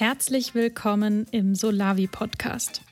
[0.00, 2.82] Herzlich willkommen im Solavi Podcast.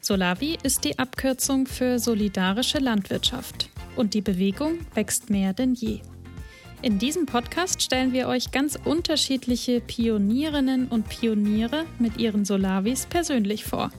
[0.00, 6.00] Solavi ist die Abkürzung für solidarische Landwirtschaft und die Bewegung wächst mehr denn je.
[6.82, 13.64] In diesem Podcast stellen wir euch ganz unterschiedliche Pionierinnen und Pioniere mit ihren Solavis persönlich
[13.64, 13.92] vor.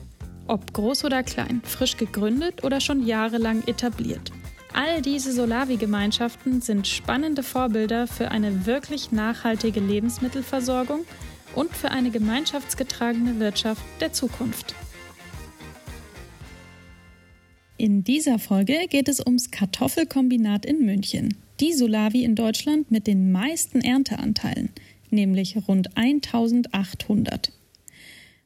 [0.46, 4.30] Ob groß oder klein, frisch gegründet oder schon jahrelang etabliert.
[4.74, 11.06] All diese Solavi-Gemeinschaften sind spannende Vorbilder für eine wirklich nachhaltige Lebensmittelversorgung
[11.54, 14.74] und für eine gemeinschaftsgetragene Wirtschaft der Zukunft.
[17.76, 21.36] In dieser Folge geht es ums Kartoffelkombinat in München.
[21.60, 24.70] Die Solavi in Deutschland mit den meisten Ernteanteilen,
[25.10, 27.52] nämlich rund 1800.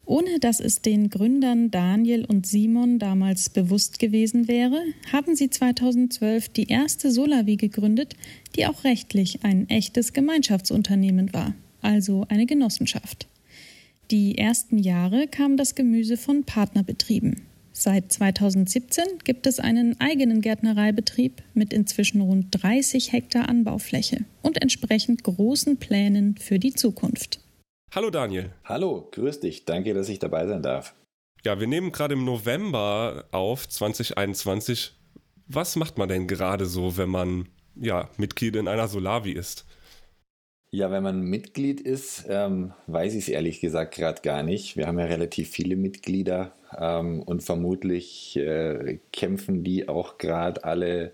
[0.05, 6.49] Ohne dass es den Gründern Daniel und Simon damals bewusst gewesen wäre, haben sie 2012
[6.51, 8.15] die erste Solavi gegründet,
[8.57, 13.29] die auch rechtlich ein echtes Gemeinschaftsunternehmen war, also eine Genossenschaft.
[14.11, 17.47] Die ersten Jahre kam das Gemüse von Partnerbetrieben.
[17.73, 25.25] Seit 2017 gibt es einen eigenen Gärtnereibetrieb mit inzwischen rund 30 Hektar Anbaufläche und entsprechend
[25.25, 27.41] großen Plänen für die Zukunft.
[27.95, 28.53] Hallo Daniel.
[28.65, 29.65] Hallo, grüß dich.
[29.65, 30.95] Danke, dass ich dabei sein darf.
[31.45, 34.93] Ja, wir nehmen gerade im November auf, 2021.
[35.47, 39.65] Was macht man denn gerade so, wenn man ja, Mitglied in einer Solavi ist?
[40.75, 44.75] Ja, wenn man Mitglied ist, ähm, weiß ich es ehrlich gesagt gerade gar nicht.
[44.75, 51.13] Wir haben ja relativ viele Mitglieder ähm, und vermutlich äh, kämpfen die auch gerade alle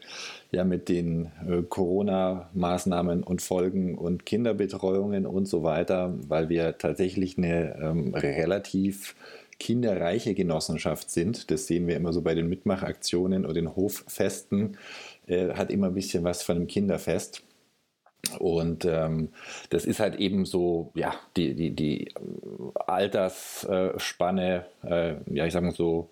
[0.53, 7.37] ja mit den äh, Corona-Maßnahmen und Folgen und Kinderbetreuungen und so weiter, weil wir tatsächlich
[7.37, 9.17] eine ähm, relativ
[9.59, 11.51] kinderreiche Genossenschaft sind.
[11.51, 14.79] Das sehen wir immer so bei den Mitmachaktionen oder den Hoffesten.
[15.27, 17.43] Äh, hat immer ein bisschen was von einem Kinderfest.
[18.39, 19.31] Und ähm,
[19.71, 22.13] das ist halt eben so, ja, die, die, die
[22.75, 26.11] Altersspanne, äh, ja, ich sage mal so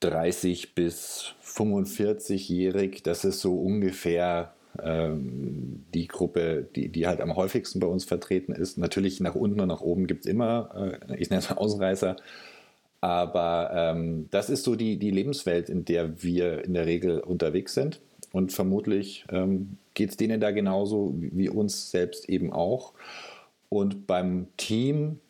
[0.00, 4.52] 30 bis 45-jährig, das ist so ungefähr
[4.82, 8.76] ähm, die Gruppe, die, die halt am häufigsten bei uns vertreten ist.
[8.78, 12.16] Natürlich nach unten und nach oben gibt es immer, äh, ich nenne es Ausreißer,
[13.00, 17.74] aber ähm, das ist so die, die Lebenswelt, in der wir in der Regel unterwegs
[17.74, 18.00] sind.
[18.32, 22.92] Und vermutlich ähm, geht es denen da genauso wie uns selbst eben auch.
[23.68, 25.20] Und beim Team,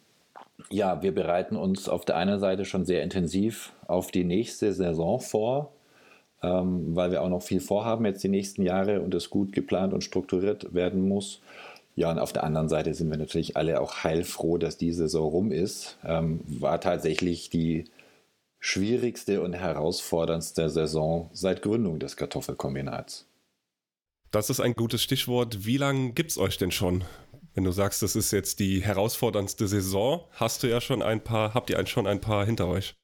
[0.70, 5.20] ja, wir bereiten uns auf der einen Seite schon sehr intensiv auf die nächste Saison
[5.20, 5.72] vor,
[6.42, 9.92] ähm, weil wir auch noch viel vorhaben jetzt die nächsten Jahre und es gut geplant
[9.92, 11.40] und strukturiert werden muss.
[11.96, 15.28] Ja, und auf der anderen Seite sind wir natürlich alle auch heilfroh, dass die Saison
[15.28, 15.96] rum ist.
[16.04, 17.84] Ähm, war tatsächlich die
[18.58, 23.26] schwierigste und herausforderndste Saison seit Gründung des Kartoffelkombinats.
[24.34, 25.64] Das ist ein gutes Stichwort.
[25.64, 27.04] Wie lange gibt es euch denn schon?
[27.54, 31.54] Wenn du sagst, das ist jetzt die herausforderndste Saison, hast du ja schon ein paar,
[31.54, 32.96] habt ihr schon ein paar hinter euch?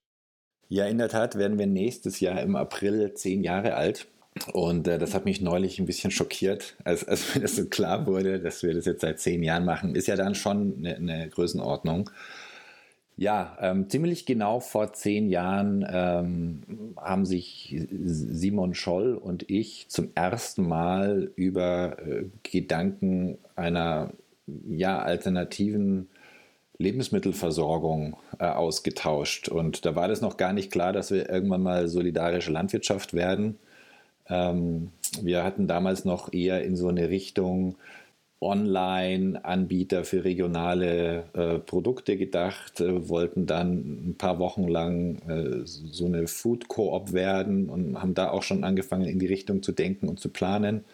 [0.66, 4.08] Ja, in der Tat werden wir nächstes Jahr im April zehn Jahre alt.
[4.52, 8.08] Und äh, das hat mich neulich ein bisschen schockiert, als, als mir das so klar
[8.08, 9.94] wurde, dass wir das jetzt seit zehn Jahren machen.
[9.94, 12.10] Ist ja dann schon eine, eine Größenordnung.
[13.16, 16.62] Ja, ähm, ziemlich genau vor zehn Jahren ähm,
[16.96, 24.12] haben sich Simon Scholl und ich zum ersten Mal über äh, Gedanken einer
[24.68, 26.08] ja, alternativen
[26.78, 29.48] Lebensmittelversorgung äh, ausgetauscht.
[29.50, 33.58] Und da war das noch gar nicht klar, dass wir irgendwann mal solidarische Landwirtschaft werden.
[34.28, 37.76] Ähm, wir hatten damals noch eher in so eine Richtung
[38.40, 46.06] Online-Anbieter für regionale äh, Produkte gedacht, äh, wollten dann ein paar Wochen lang äh, so
[46.06, 50.08] eine Food Co-op werden und haben da auch schon angefangen, in die Richtung zu denken
[50.08, 50.84] und zu planen,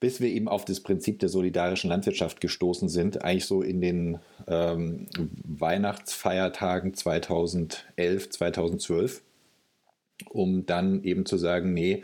[0.00, 4.18] bis wir eben auf das Prinzip der solidarischen Landwirtschaft gestoßen sind, eigentlich so in den
[4.48, 5.06] ähm,
[5.44, 9.22] Weihnachtsfeiertagen 2011, 2012,
[10.28, 12.02] um dann eben zu sagen, nee,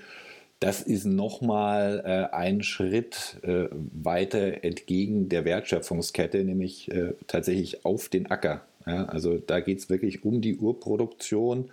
[0.61, 8.11] das ist nochmal äh, ein Schritt äh, weiter entgegen der Wertschöpfungskette, nämlich äh, tatsächlich auf
[8.11, 8.61] den Acker.
[8.87, 11.71] Ja, also da geht es wirklich um die Urproduktion.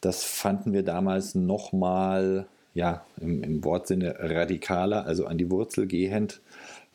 [0.00, 6.40] Das fanden wir damals nochmal ja, im, im Wortsinne radikaler, also an die Wurzel gehend,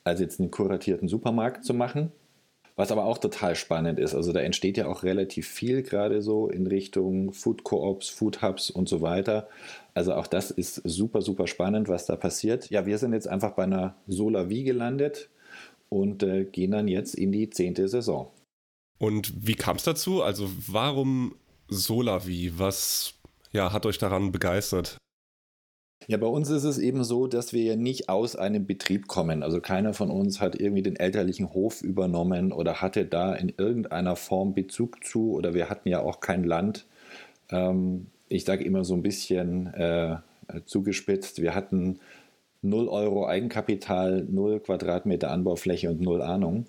[0.03, 2.11] als jetzt einen kuratierten Supermarkt zu machen.
[2.81, 6.47] Was aber auch total spannend ist, also da entsteht ja auch relativ viel gerade so
[6.47, 9.47] in Richtung Food Co-ops, Food Hubs und so weiter.
[9.93, 12.71] Also auch das ist super, super spannend, was da passiert.
[12.71, 15.29] Ja, wir sind jetzt einfach bei einer Solar-Wie gelandet
[15.89, 18.31] und äh, gehen dann jetzt in die zehnte Saison.
[18.97, 20.23] Und wie kam es dazu?
[20.23, 21.35] Also warum
[21.67, 22.57] Solar-Wie?
[22.57, 23.13] Was
[23.51, 24.97] ja, hat euch daran begeistert?
[26.07, 29.43] Ja, bei uns ist es eben so, dass wir ja nicht aus einem Betrieb kommen.
[29.43, 34.15] Also keiner von uns hat irgendwie den elterlichen Hof übernommen oder hatte da in irgendeiner
[34.15, 36.85] Form Bezug zu oder wir hatten ja auch kein Land.
[37.49, 40.17] Ähm, ich sage immer so ein bisschen äh,
[40.65, 41.99] zugespitzt, wir hatten
[42.63, 46.65] 0 Euro Eigenkapital, 0 Quadratmeter Anbaufläche und 0 Ahnung.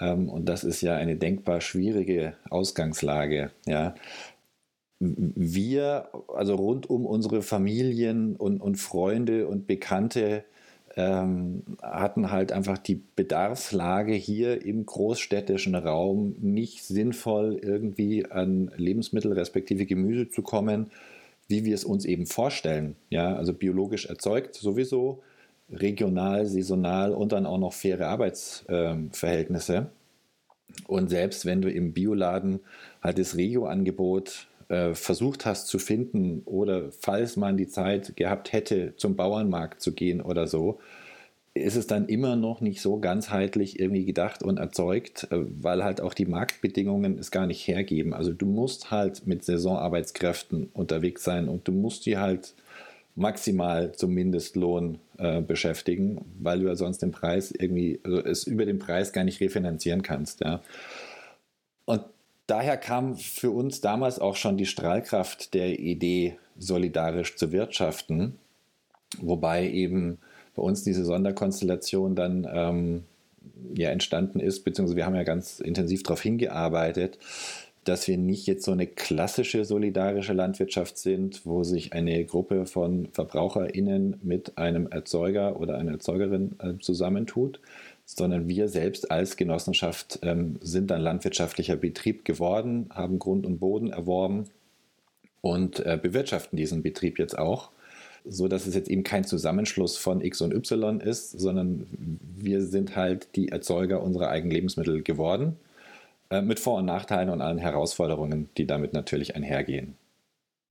[0.00, 3.50] Ähm, und das ist ja eine denkbar schwierige Ausgangslage.
[3.66, 3.94] Ja
[5.00, 10.44] wir, also rund um unsere Familien und, und Freunde und Bekannte,
[10.96, 19.32] ähm, hatten halt einfach die Bedarfslage hier im großstädtischen Raum nicht sinnvoll irgendwie an Lebensmittel
[19.32, 20.90] respektive Gemüse zu kommen,
[21.46, 22.96] wie wir es uns eben vorstellen.
[23.10, 25.22] Ja, also biologisch erzeugt sowieso,
[25.70, 29.74] regional, saisonal und dann auch noch faire Arbeitsverhältnisse.
[29.74, 29.86] Ähm,
[30.86, 32.60] und selbst wenn du im Bioladen
[33.02, 38.94] halt das Regio-Angebot äh, versucht hast zu finden oder falls man die Zeit gehabt hätte,
[38.96, 40.78] zum Bauernmarkt zu gehen oder so,
[41.54, 46.00] ist es dann immer noch nicht so ganzheitlich irgendwie gedacht und erzeugt, äh, weil halt
[46.00, 48.14] auch die Marktbedingungen es gar nicht hergeben.
[48.14, 52.54] Also du musst halt mit Saisonarbeitskräften unterwegs sein und du musst die halt
[53.14, 58.64] maximal zum Mindestlohn äh, beschäftigen, weil du ja sonst den Preis irgendwie, also es über
[58.64, 60.40] den Preis gar nicht refinanzieren kannst.
[60.40, 60.62] Ja.
[61.84, 62.02] Und
[62.48, 68.36] daher kam für uns damals auch schon die Strahlkraft der Idee, solidarisch zu wirtschaften,
[69.20, 70.18] wobei eben
[70.56, 73.04] bei uns diese Sonderkonstellation dann ähm,
[73.74, 77.18] ja entstanden ist, beziehungsweise wir haben ja ganz intensiv darauf hingearbeitet,
[77.84, 83.08] dass wir nicht jetzt so eine klassische solidarische Landwirtschaft sind, wo sich eine Gruppe von
[83.12, 87.60] VerbraucherInnen mit einem Erzeuger oder einer Erzeugerin äh, zusammentut,
[88.10, 93.92] sondern wir selbst als Genossenschaft ähm, sind ein landwirtschaftlicher Betrieb geworden, haben Grund und Boden
[93.92, 94.46] erworben
[95.42, 97.70] und äh, bewirtschaften diesen Betrieb jetzt auch,
[98.24, 101.86] so dass es jetzt eben kein Zusammenschluss von X und Y ist, sondern
[102.38, 105.56] wir sind halt die Erzeuger unserer eigenen Lebensmittel geworden,
[106.30, 109.96] äh, mit Vor- und Nachteilen und allen Herausforderungen, die damit natürlich einhergehen.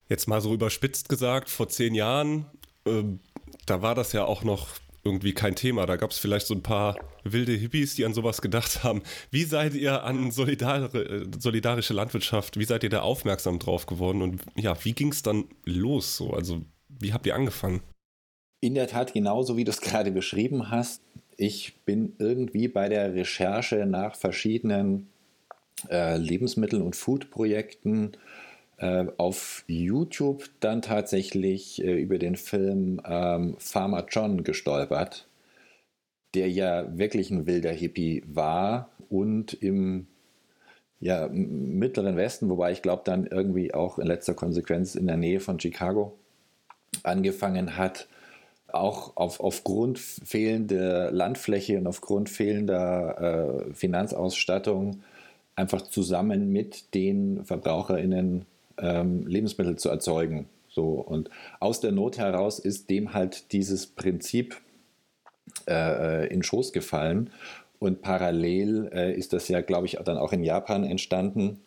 [0.10, 2.48] Jetzt mal so überspitzt gesagt, vor zehn Jahren,
[2.86, 3.04] äh,
[3.68, 4.70] da war das ja auch noch
[5.08, 5.86] irgendwie kein Thema.
[5.86, 9.02] Da gab es vielleicht so ein paar wilde Hippies, die an sowas gedacht haben.
[9.32, 14.42] Wie seid ihr an solidare, solidarische Landwirtschaft, wie seid ihr da aufmerksam drauf geworden und
[14.56, 16.32] ja, wie ging es dann los so?
[16.32, 17.82] Also wie habt ihr angefangen?
[18.60, 21.02] In der Tat genauso, wie du es gerade beschrieben hast.
[21.38, 25.10] Ich bin irgendwie bei der Recherche nach verschiedenen
[25.90, 28.18] äh, Lebensmittel- und Food-Projekten äh,
[29.18, 35.28] auf YouTube dann tatsächlich äh, über den Film ähm, Farmer John gestolpert,
[36.36, 40.08] der ja wirklich ein wilder Hippie war und im
[41.00, 45.40] ja, mittleren Westen, wobei ich glaube dann irgendwie auch in letzter Konsequenz in der Nähe
[45.40, 46.18] von Chicago
[47.04, 48.08] angefangen hat,
[48.68, 55.04] auch auf, aufgrund fehlender Landfläche und aufgrund fehlender äh, Finanzausstattung
[55.56, 58.46] einfach zusammen mit den VerbraucherInnen
[58.80, 60.48] ähm, Lebensmittel zu erzeugen.
[60.70, 61.30] So, und
[61.60, 64.58] aus der Not heraus ist dem halt dieses Prinzip
[65.68, 67.32] äh, in Schoß gefallen.
[67.80, 71.62] Und parallel äh, ist das ja, glaube ich, dann auch in Japan entstanden.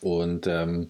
[0.00, 0.88] Und ähm,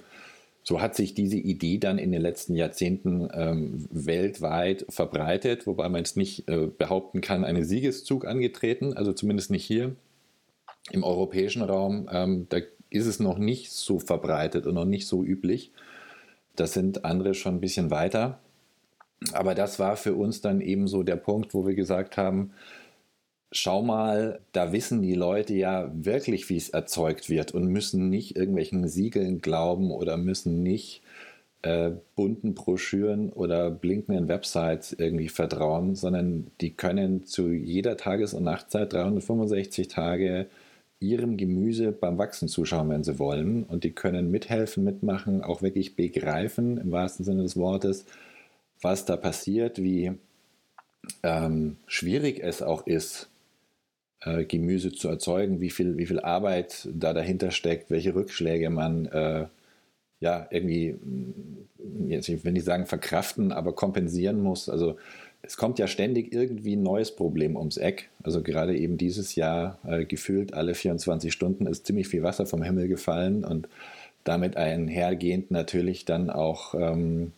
[0.63, 6.03] so hat sich diese Idee dann in den letzten Jahrzehnten ähm, weltweit verbreitet, wobei man
[6.03, 9.95] es nicht äh, behaupten kann, einen Siegeszug angetreten, also zumindest nicht hier
[10.91, 12.09] im europäischen Raum.
[12.11, 12.59] Ähm, da
[12.95, 15.73] ist es noch nicht so verbreitet und noch nicht so üblich.
[16.57, 18.39] Das sind andere schon ein bisschen weiter.
[19.33, 22.53] Aber das war für uns dann eben so der Punkt, wo wir gesagt haben,
[23.51, 28.37] schau mal, da wissen die Leute ja wirklich, wie es erzeugt wird und müssen nicht
[28.37, 31.03] irgendwelchen Siegeln glauben oder müssen nicht
[31.63, 38.45] äh, bunten Broschüren oder blinkenden Websites irgendwie vertrauen, sondern die können zu jeder Tages- und
[38.45, 40.47] Nachtzeit 365 Tage
[41.01, 43.65] ihrem Gemüse beim Wachsen zuschauen, wenn sie wollen.
[43.65, 48.07] Und die können mithelfen, mitmachen, auch wirklich begreifen, im wahrsten Sinne des Wortes,
[48.81, 50.13] was da passiert, wie
[51.23, 53.29] ähm, schwierig es auch ist,
[54.21, 59.07] äh, Gemüse zu erzeugen, wie viel, wie viel Arbeit da dahinter steckt, welche Rückschläge man
[59.07, 59.47] äh,
[60.21, 60.97] ja irgendwie,
[62.09, 64.69] jetzt, ich will nicht sagen verkraften, aber kompensieren muss.
[64.69, 64.97] Also
[65.47, 68.11] es kommt ja ständig irgendwie ein neues Problem ums Eck.
[68.23, 72.63] Also gerade eben dieses Jahr äh, gefühlt alle 24 Stunden ist ziemlich viel Wasser vom
[72.63, 73.69] Himmel gefallen und
[74.25, 77.33] damit einhergehend natürlich dann auch ähm,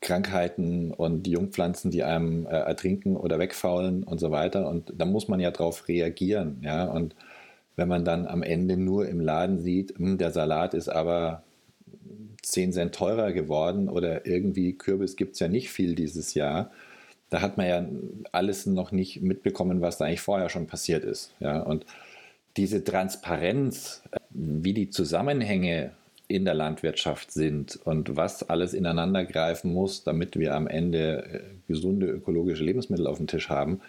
[0.00, 4.68] Krankheiten und Jungpflanzen, die einem äh, ertrinken oder wegfaulen und so weiter.
[4.68, 6.58] Und da muss man ja drauf reagieren.
[6.62, 6.84] Ja?
[6.84, 7.16] Und
[7.74, 11.42] wenn man dann am Ende nur im Laden sieht, mh, hm, der Salat ist aber
[12.42, 16.70] 10 Cent teurer geworden oder irgendwie Kürbis gibt es ja nicht viel dieses Jahr.
[17.30, 17.86] Da hat man ja
[18.32, 21.32] alles noch nicht mitbekommen, was da eigentlich vorher schon passiert ist.
[21.40, 21.60] Ja?
[21.60, 21.84] Und
[22.56, 25.92] diese Transparenz, wie die Zusammenhänge
[26.26, 31.40] in der Landwirtschaft sind und was alles ineinander greifen muss, damit wir am Ende äh,
[31.66, 33.80] gesunde ökologische Lebensmittel auf dem Tisch haben,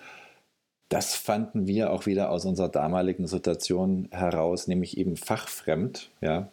[0.88, 6.50] das fanden wir auch wieder aus unserer damaligen Situation heraus, nämlich eben fachfremd, ja,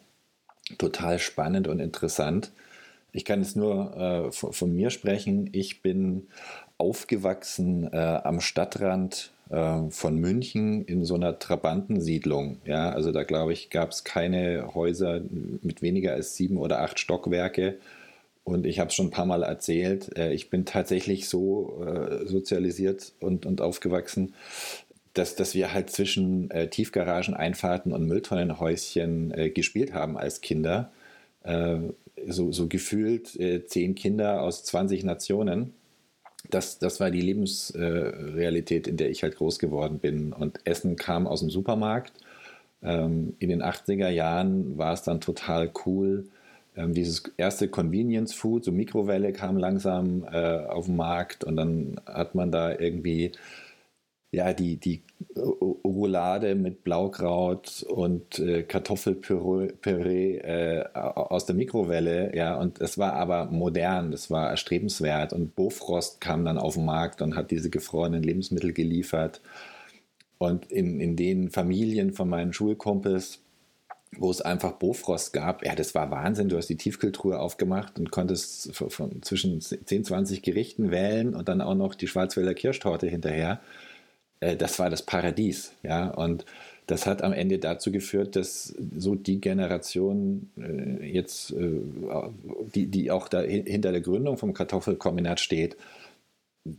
[0.77, 2.51] total spannend und interessant.
[3.17, 5.49] Ich kann es nur äh, von, von, mir sprechen.
[5.51, 6.27] Ich bin
[6.77, 12.59] aufgewachsen äh, am Stadtrand äh, von München in so einer Trabantensiedlung.
[12.63, 15.19] Ja, also da glaube ich, gab es keine Häuser
[15.63, 17.79] mit weniger als sieben oder acht Stockwerke.
[18.43, 22.27] Und ich habe es schon ein paar Mal erzählt, äh, ich bin tatsächlich so äh,
[22.27, 24.35] sozialisiert und, und aufgewachsen,
[25.15, 30.91] dass, dass wir halt zwischen äh, Tiefgarageneinfahrten und Mülltonnenhäuschen äh, gespielt haben als Kinder.
[31.41, 31.79] Äh,
[32.27, 35.73] so, so gefühlt äh, zehn Kinder aus 20 Nationen.
[36.49, 40.31] Das, das war die Lebensrealität, in der ich halt groß geworden bin.
[40.33, 42.13] Und Essen kam aus dem Supermarkt.
[42.81, 46.27] Ähm, in den 80er Jahren war es dann total cool,
[46.77, 51.99] ähm, dieses erste Convenience Food, so Mikrowelle kam langsam äh, auf den Markt und dann
[52.05, 53.31] hat man da irgendwie
[54.31, 55.03] ja, die, die
[55.37, 63.45] Roulade mit Blaukraut und äh, Kartoffelpüree äh, aus der Mikrowelle, ja, und es war aber
[63.45, 68.23] modern, das war erstrebenswert und Bofrost kam dann auf den Markt und hat diese gefrorenen
[68.23, 69.41] Lebensmittel geliefert.
[70.39, 73.39] Und in, in den Familien von meinen Schulkumpels
[74.15, 75.65] wo es einfach Bofrost gab.
[75.65, 76.49] Ja, das war Wahnsinn.
[76.49, 81.49] Du hast die Tiefkühltruhe aufgemacht und konntest von, von zwischen 10, 20 Gerichten wählen und
[81.49, 83.59] dann auch noch die Schwarzwälder Kirschtorte hinterher.
[84.39, 85.73] Äh, das war das Paradies.
[85.83, 86.45] Ja, und
[86.87, 91.81] das hat am Ende dazu geführt, dass so die Generation äh, jetzt, äh,
[92.73, 95.75] die, die auch da hinter der Gründung vom Kartoffelkombinat steht,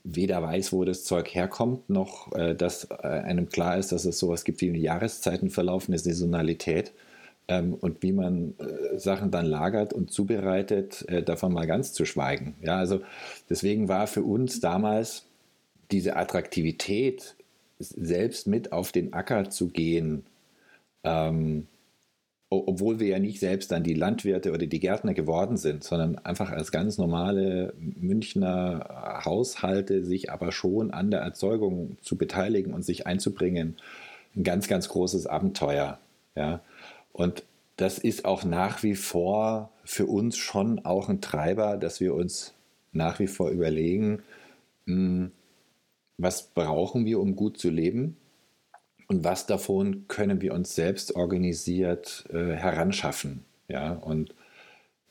[0.04, 4.60] weder weiß, wo das Zeug herkommt, noch dass einem klar ist, dass es sowas gibt
[4.60, 6.92] wie eine Jahreszeitenverlauf, eine Saisonalität
[7.48, 8.52] ähm, und wie man
[8.96, 12.54] Sachen dann lagert und zubereitet, davon mal ganz zu schweigen.
[12.60, 13.00] Ja, also
[13.48, 15.24] deswegen war für uns damals
[15.90, 17.34] diese Attraktivität,
[17.78, 20.24] selbst mit auf den Acker zu gehen,
[21.04, 21.66] ähm,
[22.50, 26.50] obwohl wir ja nicht selbst dann die Landwirte oder die Gärtner geworden sind, sondern einfach
[26.50, 33.06] als ganz normale Münchner Haushalte sich aber schon an der Erzeugung zu beteiligen und sich
[33.06, 33.76] einzubringen,
[34.34, 35.98] ein ganz, ganz großes Abenteuer.
[36.36, 36.60] Ja.
[37.12, 37.42] Und
[37.76, 42.54] das ist auch nach wie vor für uns schon auch ein Treiber, dass wir uns
[42.92, 44.22] nach wie vor überlegen,
[44.86, 45.32] hm,
[46.18, 48.16] was brauchen wir, um gut zu leben
[49.06, 53.44] und was davon können wir uns selbst organisiert äh, heranschaffen.
[53.68, 54.34] Ja, und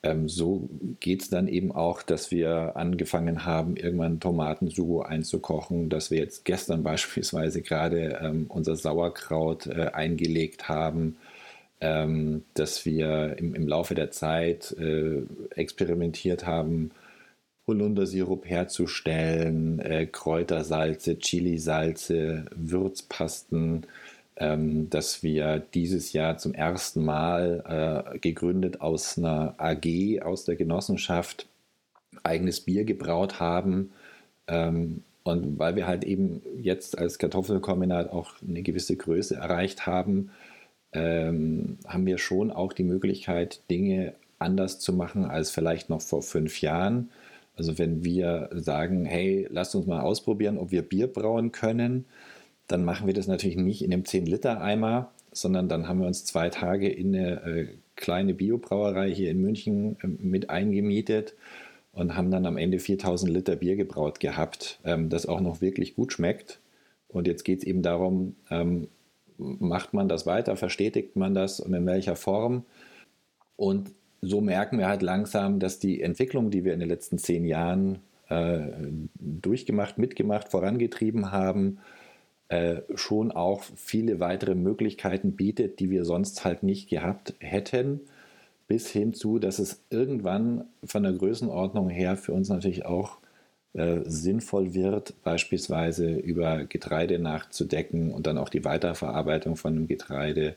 [0.03, 6.11] ähm, so geht es dann eben auch, dass wir angefangen haben, irgendwann Tomatensugo einzukochen, dass
[6.11, 11.17] wir jetzt gestern beispielsweise gerade ähm, unser Sauerkraut äh, eingelegt haben
[11.79, 15.21] ähm, dass wir im, im, Laufe der Zeit äh,
[15.55, 16.91] experimentiert haben,
[17.67, 23.85] Holundersirup herzustellen, äh, Kräutersalze, Chilisalze, Würzpasten,
[24.37, 30.55] ähm, dass wir dieses Jahr zum ersten Mal äh, gegründet aus einer AG, aus der
[30.55, 31.47] Genossenschaft,
[32.23, 33.91] eigenes Bier gebraut haben.
[34.47, 40.31] Ähm, und weil wir halt eben jetzt als Kartoffelkombinat auch eine gewisse Größe erreicht haben,
[40.93, 46.21] ähm, haben wir schon auch die Möglichkeit, Dinge anders zu machen als vielleicht noch vor
[46.21, 47.09] fünf Jahren.
[47.57, 52.05] Also wenn wir sagen, hey, lasst uns mal ausprobieren, ob wir Bier brauen können,
[52.67, 56.49] dann machen wir das natürlich nicht in einem 10-Liter-Eimer, sondern dann haben wir uns zwei
[56.49, 61.33] Tage in eine äh, kleine Biobrauerei hier in München äh, mit eingemietet
[61.93, 65.95] und haben dann am Ende 4000 Liter Bier gebraut gehabt, ähm, das auch noch wirklich
[65.95, 66.59] gut schmeckt.
[67.07, 68.87] Und jetzt geht es eben darum, ähm,
[69.37, 72.65] macht man das weiter, verstetigt man das und in welcher Form.
[73.55, 77.45] Und so merken wir halt langsam, dass die Entwicklung, die wir in den letzten zehn
[77.45, 78.59] Jahren äh,
[79.15, 81.79] durchgemacht, mitgemacht, vorangetrieben haben,
[82.49, 88.01] äh, schon auch viele weitere Möglichkeiten bietet, die wir sonst halt nicht gehabt hätten,
[88.67, 93.17] bis hin zu, dass es irgendwann von der Größenordnung her für uns natürlich auch
[93.73, 100.55] äh, sinnvoll wird, beispielsweise über Getreide nachzudecken und dann auch die Weiterverarbeitung von dem Getreide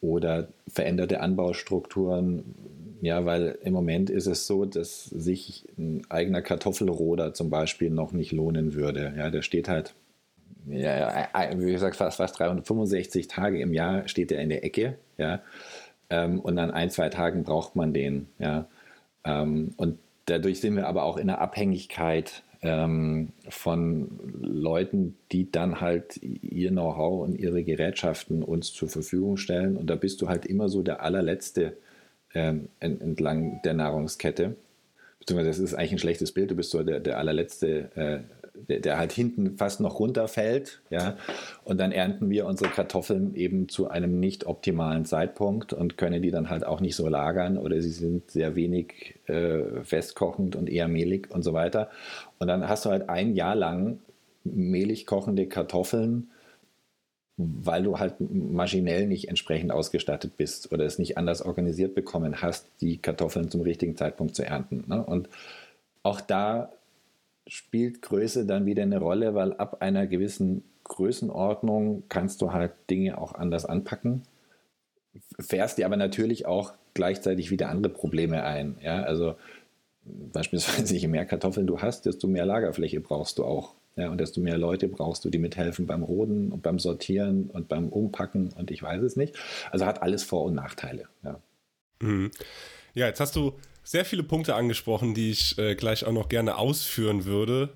[0.00, 2.54] oder veränderte Anbaustrukturen.
[3.02, 8.12] Ja, weil im Moment ist es so, dass sich ein eigener Kartoffelroder zum Beispiel noch
[8.12, 9.14] nicht lohnen würde.
[9.16, 9.94] Ja, der steht halt,
[10.66, 14.98] ja, wie gesagt, fast, fast 365 Tage im Jahr steht er in der Ecke.
[15.16, 15.40] Ja,
[16.10, 18.28] ähm, und an ein, zwei Tagen braucht man den.
[18.38, 18.66] Ja?
[19.24, 24.08] Ähm, und dadurch sind wir aber auch in der Abhängigkeit ähm, von
[24.40, 29.76] Leuten, die dann halt ihr Know-how und ihre Gerätschaften uns zur Verfügung stellen.
[29.76, 31.76] Und da bist du halt immer so der allerletzte
[32.34, 34.56] ähm, entlang der Nahrungskette.
[35.18, 38.20] Beziehungsweise das ist eigentlich ein schlechtes Bild, du bist so der, der allerletzte äh,
[38.68, 40.80] der, der, halt hinten fast noch runterfällt.
[40.90, 41.16] Ja?
[41.64, 46.30] Und dann ernten wir unsere Kartoffeln eben zu einem nicht optimalen Zeitpunkt und können die
[46.30, 50.88] dann halt auch nicht so lagern oder sie sind sehr wenig äh, festkochend und eher
[50.88, 51.90] mehlig und so weiter.
[52.38, 53.98] Und dann hast du halt ein Jahr lang
[54.44, 56.30] mehlig kochende Kartoffeln,
[57.36, 62.66] weil du halt maschinell nicht entsprechend ausgestattet bist oder es nicht anders organisiert bekommen hast,
[62.80, 64.84] die Kartoffeln zum richtigen Zeitpunkt zu ernten.
[64.86, 65.02] Ne?
[65.02, 65.28] Und
[66.02, 66.70] auch da
[67.46, 73.18] spielt Größe dann wieder eine Rolle, weil ab einer gewissen Größenordnung kannst du halt Dinge
[73.18, 74.22] auch anders anpacken,
[75.38, 78.76] fährst dir aber natürlich auch gleichzeitig wieder andere Probleme ein.
[78.82, 79.02] Ja?
[79.02, 79.36] Also
[80.04, 83.74] beispielsweise, je mehr Kartoffeln du hast, desto mehr Lagerfläche brauchst du auch.
[83.96, 87.68] Ja, und desto mehr Leute brauchst du, die mithelfen beim Roden und beim Sortieren und
[87.68, 89.36] beim Umpacken und ich weiß es nicht.
[89.72, 91.08] Also hat alles Vor- und Nachteile.
[91.24, 91.40] Ja.
[92.00, 92.30] Mhm.
[92.94, 93.52] ja, jetzt hast du
[93.90, 97.74] sehr viele Punkte angesprochen, die ich äh, gleich auch noch gerne ausführen würde.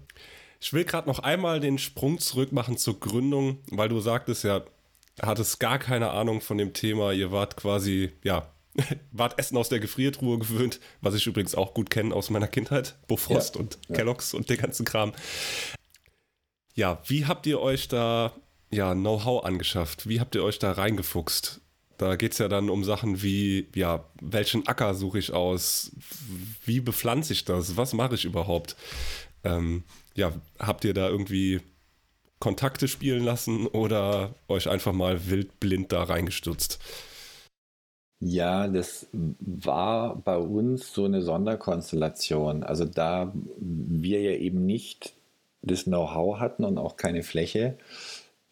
[0.61, 4.63] Ich will gerade noch einmal den Sprung zurück machen zur Gründung, weil du sagtest ja,
[5.21, 7.11] hattest gar keine Ahnung von dem Thema.
[7.11, 8.49] Ihr wart quasi, ja,
[9.11, 12.95] wart Essen aus der Gefriertruhe gewöhnt, was ich übrigens auch gut kenne aus meiner Kindheit.
[13.09, 13.97] Bofrost ja, und ja.
[13.97, 15.15] Kelloggs und den ganzen Kram.
[16.75, 18.33] Ja, wie habt ihr euch da
[18.71, 20.09] ja, Know-how angeschafft?
[20.09, 21.61] Wie habt ihr euch da reingefuchst?
[21.99, 25.93] Da geht es ja dann um Sachen wie, ja, welchen Acker suche ich aus?
[26.65, 27.77] Wie bepflanze ich das?
[27.77, 28.77] Was mache ich überhaupt?
[29.45, 29.85] Ähm,
[30.15, 31.61] ja, habt ihr da irgendwie
[32.41, 36.79] Kontakte spielen lassen oder euch einfach mal wildblind da reingestürzt?
[38.21, 42.63] Ja, das war bei uns so eine Sonderkonstellation.
[42.63, 45.13] Also da wir ja eben nicht
[45.63, 47.77] das Know-how hatten und auch keine Fläche,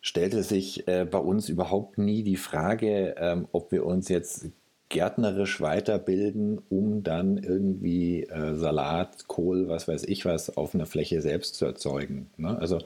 [0.03, 4.51] stellte sich äh, bei uns überhaupt nie die Frage, ähm, ob wir uns jetzt
[4.91, 11.23] gärtnerisch weiterbilden, um dann irgendwie äh, Salat, Kohl, was weiß ich was auf einer Fläche
[11.23, 12.31] selbst zu erzeugen.
[12.37, 12.59] Ne?
[12.59, 12.79] Also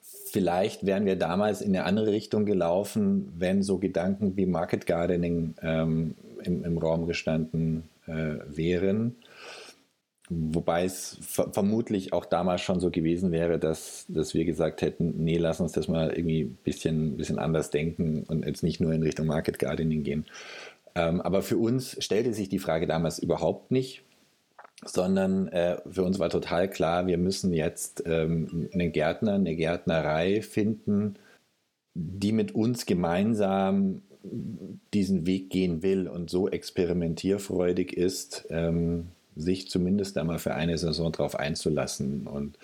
[0.00, 5.54] vielleicht wären wir damals in eine andere Richtung gelaufen, wenn so Gedanken wie Market Gardening
[5.62, 9.16] ähm, im, im, Raum gestanden äh, wären.
[10.32, 15.38] Wobei es vermutlich auch damals schon so gewesen wäre, dass, dass wir gesagt hätten, nee,
[15.38, 19.02] lass uns das mal irgendwie ein bisschen, bisschen anders denken und jetzt nicht nur in
[19.02, 20.26] Richtung Market Gardening gehen.
[20.94, 24.04] Ähm, aber für uns stellte sich die Frage damals überhaupt nicht,
[24.84, 30.42] sondern äh, für uns war total klar, wir müssen jetzt ähm, einen Gärtner, eine Gärtnerei
[30.42, 31.16] finden,
[31.94, 34.02] die mit uns gemeinsam
[34.94, 41.12] diesen Weg gehen will und so experimentierfreudig ist, ähm, sich zumindest einmal für eine Saison
[41.12, 42.26] darauf einzulassen.
[42.26, 42.58] Und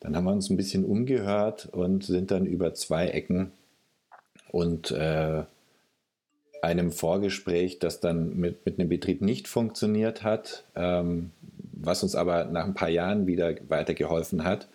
[0.00, 3.52] dann haben wir uns ein bisschen umgehört und sind dann über zwei Ecken
[4.50, 5.44] und äh,
[6.62, 11.30] einem Vorgespräch, das dann mit, mit einem Betrieb nicht funktioniert hat, ähm,
[11.72, 14.68] was uns aber nach ein paar Jahren wieder weitergeholfen hat,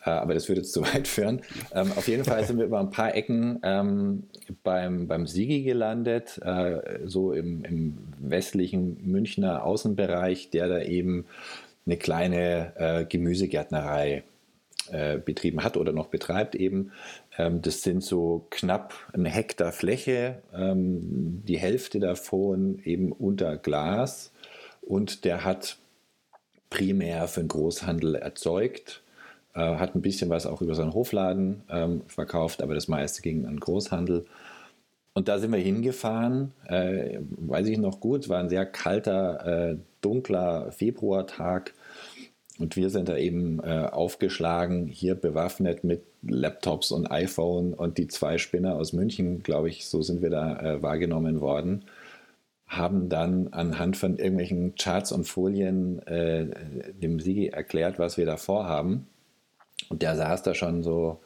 [0.00, 1.42] aber das würde jetzt zu weit führen.
[1.74, 4.24] Ähm, auf jeden Fall sind wir über ein paar Ecken ähm,
[4.62, 11.26] beim, beim Sigi gelandet, äh, so im, im, westlichen Münchner Außenbereich, der da eben
[11.86, 14.22] eine kleine äh, Gemüsegärtnerei
[14.90, 16.92] äh, betrieben hat oder noch betreibt eben.
[17.36, 24.32] Ähm, das sind so knapp ein Hektar Fläche, ähm, die Hälfte davon eben unter Glas
[24.82, 25.76] und der hat
[26.70, 29.02] primär für den Großhandel erzeugt
[29.54, 33.46] äh, hat ein bisschen was auch über seinen Hofladen ähm, verkauft, aber das meiste ging
[33.46, 34.26] an Großhandel.
[35.14, 39.76] Und da sind wir hingefahren, äh, weiß ich noch gut, war ein sehr kalter, äh,
[40.00, 41.74] dunkler Februartag.
[42.60, 48.08] Und wir sind da eben äh, aufgeschlagen, hier bewaffnet mit Laptops und iPhone und die
[48.08, 51.84] zwei Spinner aus München, glaube ich, so sind wir da äh, wahrgenommen worden
[52.68, 56.46] haben dann anhand von irgendwelchen Charts und Folien äh,
[56.92, 59.08] dem Sigi erklärt, was wir da vorhaben.
[59.88, 61.20] Und der saß da schon so,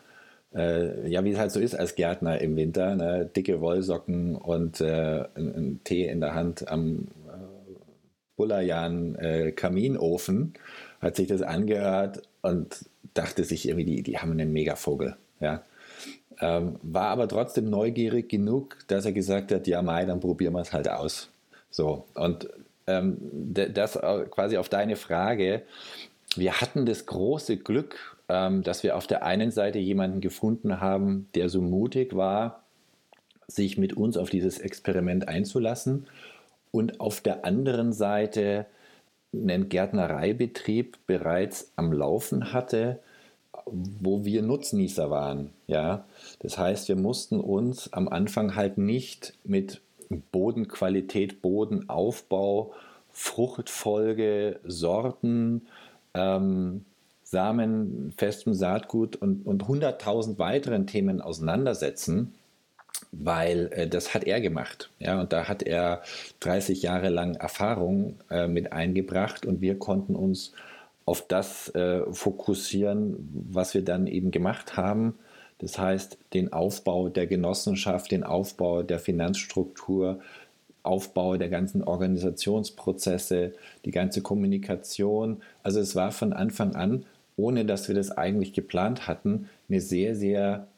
[0.54, 3.26] äh, ja, wie es halt so ist als Gärtner im Winter, ne?
[3.34, 7.74] dicke Wollsocken und äh, ein, Tee in der Hand am äh,
[8.36, 10.54] Bullerjan äh, Kaminofen,
[11.00, 12.84] hat sich das angehört und
[13.14, 15.16] dachte sich irgendwie, die, die haben einen Megavogel.
[15.40, 15.62] Ja?
[16.40, 20.60] Ähm, war aber trotzdem neugierig genug, dass er gesagt hat, ja, Mai, dann probieren wir
[20.60, 21.30] es halt aus.
[21.70, 22.48] So, und
[22.86, 25.62] ähm, das äh, quasi auf deine Frage.
[26.34, 31.48] Wir hatten das große Glück, dass wir auf der einen Seite jemanden gefunden haben, der
[31.50, 32.62] so mutig war,
[33.46, 36.06] sich mit uns auf dieses Experiment einzulassen
[36.70, 38.66] und auf der anderen Seite
[39.34, 43.00] einen Gärtnereibetrieb bereits am Laufen hatte,
[43.66, 45.50] wo wir Nutznießer waren.
[45.66, 46.04] Ja?
[46.40, 52.72] Das heißt, wir mussten uns am Anfang halt nicht mit Bodenqualität, Bodenaufbau,
[53.10, 55.66] Fruchtfolge, Sorten,
[56.14, 56.84] ähm,
[57.32, 62.34] Samen, festem Saatgut und, und 100.000 weiteren Themen auseinandersetzen,
[63.10, 64.90] weil äh, das hat er gemacht.
[64.98, 66.02] Ja, und da hat er
[66.40, 70.52] 30 Jahre lang Erfahrung äh, mit eingebracht und wir konnten uns
[71.06, 73.16] auf das äh, fokussieren,
[73.50, 75.14] was wir dann eben gemacht haben.
[75.58, 80.20] Das heißt, den Aufbau der Genossenschaft, den Aufbau der Finanzstruktur,
[80.82, 83.54] Aufbau der ganzen Organisationsprozesse,
[83.86, 85.40] die ganze Kommunikation.
[85.62, 90.14] Also es war von Anfang an, ohne dass wir das eigentlich geplant hatten, eine sehr,
[90.14, 90.68] sehr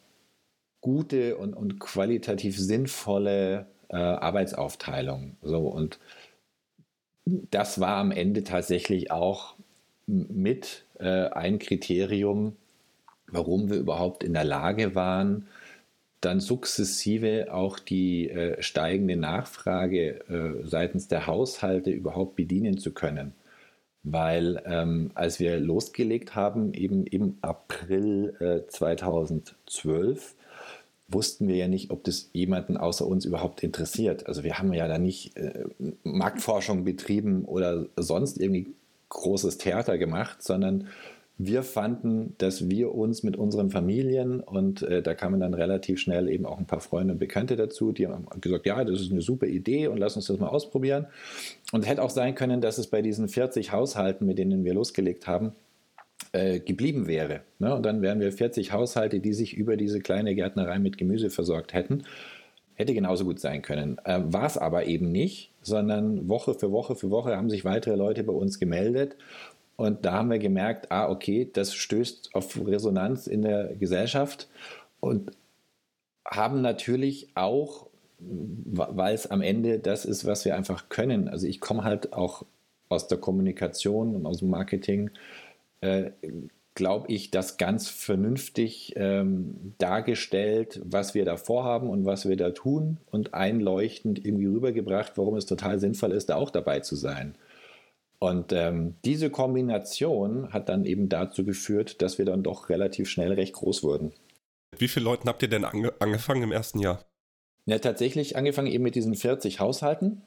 [0.80, 5.36] gute und, und qualitativ sinnvolle äh, Arbeitsaufteilung.
[5.42, 5.98] So, und
[7.24, 9.54] das war am Ende tatsächlich auch
[10.06, 12.56] mit äh, ein Kriterium,
[13.26, 15.48] warum wir überhaupt in der Lage waren,
[16.20, 23.32] dann sukzessive auch die äh, steigende Nachfrage äh, seitens der Haushalte überhaupt bedienen zu können.
[24.04, 30.44] Weil ähm, als wir losgelegt haben, eben im April 2012, äh,
[31.08, 34.26] wussten wir ja nicht, ob das jemanden außer uns überhaupt interessiert.
[34.26, 35.64] Also wir haben ja da nicht äh,
[36.02, 38.74] Marktforschung betrieben oder sonst irgendwie
[39.08, 40.88] großes Theater gemacht, sondern
[41.36, 46.28] wir fanden, dass wir uns mit unseren Familien und äh, da kamen dann relativ schnell
[46.28, 49.20] eben auch ein paar Freunde und Bekannte dazu, die haben gesagt, ja, das ist eine
[49.20, 51.06] super Idee und lass uns das mal ausprobieren.
[51.72, 54.74] Und es hätte auch sein können, dass es bei diesen 40 Haushalten, mit denen wir
[54.74, 55.52] losgelegt haben,
[56.32, 57.40] äh, geblieben wäre.
[57.58, 57.74] Ne?
[57.74, 61.74] Und dann wären wir 40 Haushalte, die sich über diese kleine Gärtnerei mit Gemüse versorgt
[61.74, 62.04] hätten.
[62.76, 63.98] Hätte genauso gut sein können.
[64.04, 67.96] Äh, War es aber eben nicht, sondern Woche für Woche für Woche haben sich weitere
[67.96, 69.16] Leute bei uns gemeldet.
[69.76, 74.48] Und da haben wir gemerkt, ah, okay, das stößt auf Resonanz in der Gesellschaft
[75.00, 75.32] und
[76.24, 81.28] haben natürlich auch, weil es am Ende das ist, was wir einfach können.
[81.28, 82.44] Also ich komme halt auch
[82.88, 85.10] aus der Kommunikation und aus dem Marketing
[85.80, 86.12] äh,
[86.74, 92.50] glaube ich, das ganz vernünftig ähm, dargestellt, was wir da vorhaben und was wir da
[92.50, 97.36] tun und einleuchtend irgendwie rübergebracht, warum es total sinnvoll ist, da auch dabei zu sein.
[98.24, 103.32] Und ähm, diese Kombination hat dann eben dazu geführt, dass wir dann doch relativ schnell
[103.32, 104.12] recht groß wurden.
[104.78, 107.04] Wie viele Leuten habt ihr denn ange angefangen im ersten Jahr?
[107.66, 110.22] Ja, tatsächlich angefangen eben mit diesen 40 Haushalten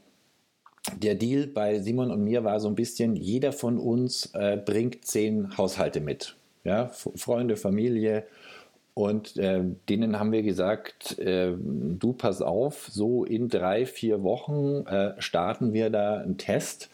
[0.96, 5.06] der Deal bei Simon und mir war so ein bisschen, jeder von uns äh, bringt
[5.06, 6.36] zehn Haushalte mit.
[6.64, 6.90] Ja?
[6.90, 8.26] Freunde, Familie.
[8.94, 14.88] Und äh, denen haben wir gesagt, äh, du pass auf, so in drei, vier Wochen
[14.88, 16.90] äh, starten wir da einen Test.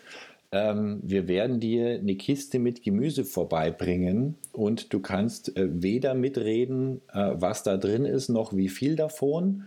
[0.54, 7.02] Ähm, wir werden dir eine Kiste mit Gemüse vorbeibringen und du kannst äh, weder mitreden,
[7.12, 9.63] äh, was da drin ist, noch wie viel davon.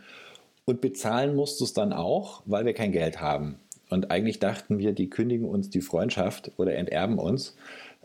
[0.65, 3.57] Und bezahlen musst du es dann auch, weil wir kein Geld haben.
[3.91, 7.57] Und eigentlich dachten wir, die kündigen uns die Freundschaft oder enterben uns.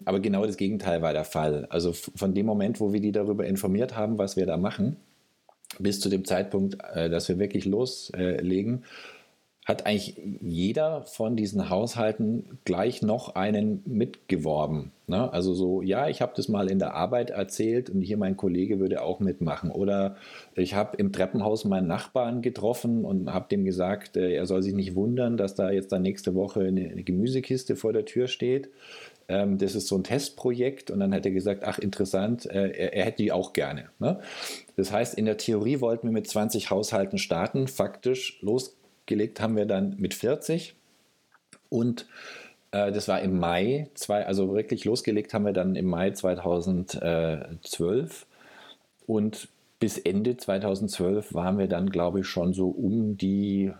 [0.06, 1.68] Aber genau das Gegenteil war der Fall.
[1.70, 4.98] Also von dem Moment, wo wir die darüber informiert haben, was wir da machen,
[5.78, 8.86] bis zu dem Zeitpunkt, äh, dass wir wirklich loslegen,
[9.66, 14.92] hat eigentlich jeder von diesen Haushalten gleich noch einen mitgeworben.
[15.06, 15.32] Ne?
[15.32, 18.80] Also so, ja, ich habe das mal in der Arbeit erzählt und hier mein Kollege
[18.80, 19.70] würde auch mitmachen.
[19.70, 20.16] Oder
[20.56, 24.74] ich habe im Treppenhaus meinen Nachbarn getroffen und habe dem gesagt, äh, er soll sich
[24.74, 28.70] nicht wundern, dass da jetzt dann nächste Woche eine, Gemüsekiste vor der Tür steht.
[29.28, 32.94] Ähm, das ist so ein Testprojekt und dann hat er gesagt, ach interessant, äh, er,
[32.94, 33.90] er, hätte die auch gerne.
[34.00, 34.20] Ne?
[34.76, 39.56] Das heißt, in der Theorie wollten wir mit 20 Haushalten starten, faktisch los gelegt haben
[39.56, 40.76] wir dann mit 40
[41.70, 42.08] und
[42.72, 48.26] äh, das war im Mai, zwei, also wirklich losgelegt haben wir dann im Mai 2012
[49.06, 49.48] und
[49.80, 53.74] bis Ende 2012 waren wir dann, glaube ich, schon so um die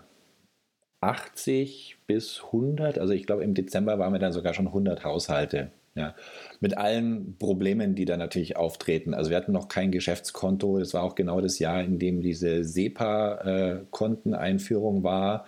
[1.00, 2.98] 80 bis 100.
[2.98, 5.72] Also ich glaube, im Dezember waren wir dann sogar schon 100 Haushalte.
[5.94, 6.16] Ja,
[6.62, 9.14] mit allen Problemen, die da natürlich auftreten.
[9.14, 10.80] Also wir hatten noch kein Geschäftskonto.
[10.80, 15.48] Das war auch genau das Jahr, in dem diese SEPA-Konteneinführung war.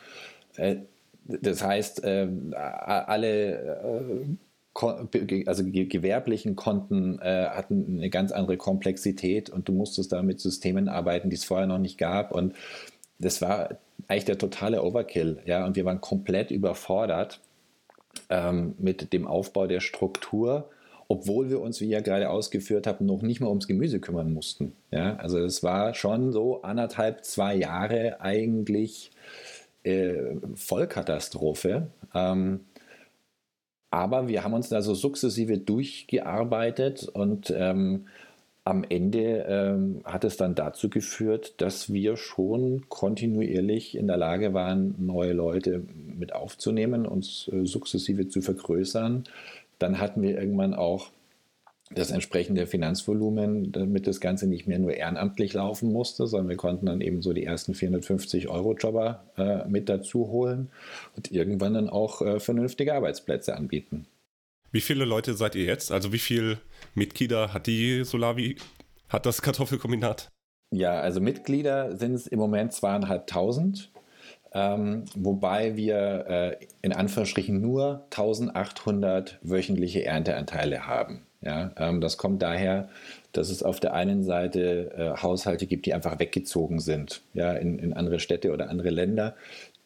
[0.58, 0.80] Äh,
[1.26, 4.18] das heißt, äh, alle
[4.74, 10.90] äh, also gewerblichen Konten hatten eine ganz andere Komplexität und du musstest da mit Systemen
[10.90, 12.32] arbeiten, die es vorher noch nicht gab.
[12.32, 12.56] Und
[13.20, 13.78] das war
[14.08, 15.38] eigentlich der totale Overkill.
[15.46, 17.40] Ja, und wir waren komplett überfordert
[18.30, 20.70] ähm, mit dem Aufbau der Struktur
[21.08, 24.74] obwohl wir uns, wie ihr gerade ausgeführt habt, noch nicht mal ums Gemüse kümmern mussten.
[24.90, 29.12] Ja, also es war schon so anderthalb, zwei Jahre eigentlich
[29.84, 31.88] äh, Vollkatastrophe.
[32.16, 32.62] Ähm,
[33.92, 38.08] aber wir haben uns da so sukzessive durchgearbeitet und ähm,
[38.66, 44.54] am Ende ähm, hat es dann dazu geführt, dass wir schon kontinuierlich in der Lage
[44.54, 45.84] waren, neue Leute
[46.18, 49.26] mit aufzunehmen, uns äh, sukzessive zu vergrößern.
[49.80, 51.12] Dann hatten wir irgendwann auch
[51.94, 56.86] das entsprechende Finanzvolumen, damit das Ganze nicht mehr nur ehrenamtlich laufen musste, sondern wir konnten
[56.86, 60.70] dann eben so die ersten 450 Euro Jobber äh, mit dazu holen
[61.16, 64.08] und irgendwann dann auch äh, vernünftige Arbeitsplätze anbieten.
[64.74, 65.92] Wie viele Leute seid ihr jetzt?
[65.92, 66.58] Also wie viele
[66.96, 68.58] Mitglieder hat die Solavi,
[69.08, 70.30] hat das Kartoffelkombinat?
[70.72, 73.92] Ja, also Mitglieder sind es im Moment zweieinhalbtausend.
[74.52, 81.28] Ähm, wobei wir äh, in Anführungsstrichen nur 1800 wöchentliche Ernteanteile haben.
[81.42, 82.90] Ja, ähm, das kommt daher,
[83.32, 87.78] dass es auf der einen Seite äh, Haushalte gibt, die einfach weggezogen sind, ja, in,
[87.78, 89.36] in andere Städte oder andere Länder.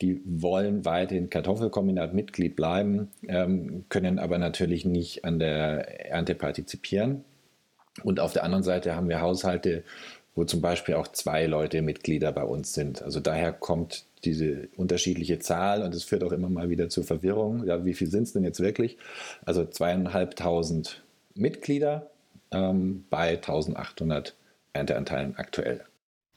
[0.02, 7.24] Die wollen weiterhin Kartoffelkombinat Mitglied bleiben, ähm, können aber natürlich nicht an der Ernte partizipieren.
[8.04, 9.84] Und auf der anderen Seite haben wir Haushalte,
[10.36, 13.02] wo zum Beispiel auch zwei Leute Mitglieder bei uns sind.
[13.02, 17.66] Also daher kommt diese unterschiedliche Zahl und es führt auch immer mal wieder zur Verwirrung.
[17.66, 18.98] Ja, wie viel sind es denn jetzt wirklich?
[19.46, 22.12] Also zweieinhalbtausend Mitglieder
[22.52, 24.36] ähm, bei 1800
[24.74, 25.84] Ernteanteilen aktuell.